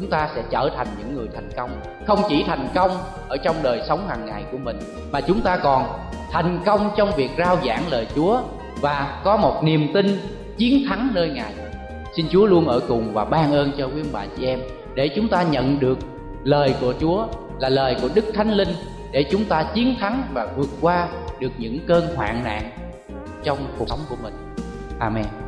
chúng 0.00 0.10
ta 0.10 0.28
sẽ 0.34 0.42
trở 0.50 0.70
thành 0.76 0.86
những 0.98 1.14
người 1.14 1.28
thành 1.34 1.48
công. 1.56 1.70
Không 2.06 2.18
chỉ 2.28 2.44
thành 2.46 2.68
công 2.74 2.90
ở 3.28 3.36
trong 3.36 3.56
đời 3.62 3.82
sống 3.88 4.08
hàng 4.08 4.26
ngày 4.26 4.44
của 4.52 4.58
mình, 4.58 4.78
mà 5.12 5.20
chúng 5.20 5.40
ta 5.40 5.56
còn 5.56 5.86
thành 6.30 6.58
công 6.66 6.90
trong 6.96 7.10
việc 7.16 7.30
rao 7.38 7.58
giảng 7.66 7.82
lời 7.90 8.06
chúa 8.14 8.40
và 8.80 9.20
có 9.24 9.36
một 9.36 9.64
niềm 9.64 9.90
tin 9.94 10.20
chiến 10.56 10.84
thắng 10.88 11.10
nơi 11.14 11.30
ngài. 11.30 11.54
Xin 12.16 12.26
chúa 12.30 12.46
luôn 12.46 12.68
ở 12.68 12.80
cùng 12.88 13.12
và 13.12 13.24
ban 13.24 13.52
ơn 13.52 13.72
cho 13.78 13.86
quý 13.86 14.02
bà 14.12 14.24
chị 14.36 14.46
em 14.46 14.60
để 14.94 15.08
chúng 15.08 15.28
ta 15.28 15.42
nhận 15.42 15.80
được 15.80 15.98
lời 16.44 16.74
của 16.80 16.94
chúa 17.00 17.26
là 17.58 17.68
lời 17.68 17.96
của 18.02 18.08
đức 18.14 18.24
thánh 18.34 18.50
linh 18.50 18.74
để 19.12 19.24
chúng 19.30 19.44
ta 19.44 19.64
chiến 19.74 19.94
thắng 20.00 20.22
và 20.32 20.48
vượt 20.56 20.70
qua 20.80 21.08
được 21.40 21.52
những 21.58 21.78
cơn 21.86 22.16
hoạn 22.16 22.44
nạn 22.44 22.62
trong 23.44 23.58
cuộc 23.78 23.88
sống 23.88 24.00
của 24.08 24.16
mình. 24.22 24.34
Amen. 24.98 25.47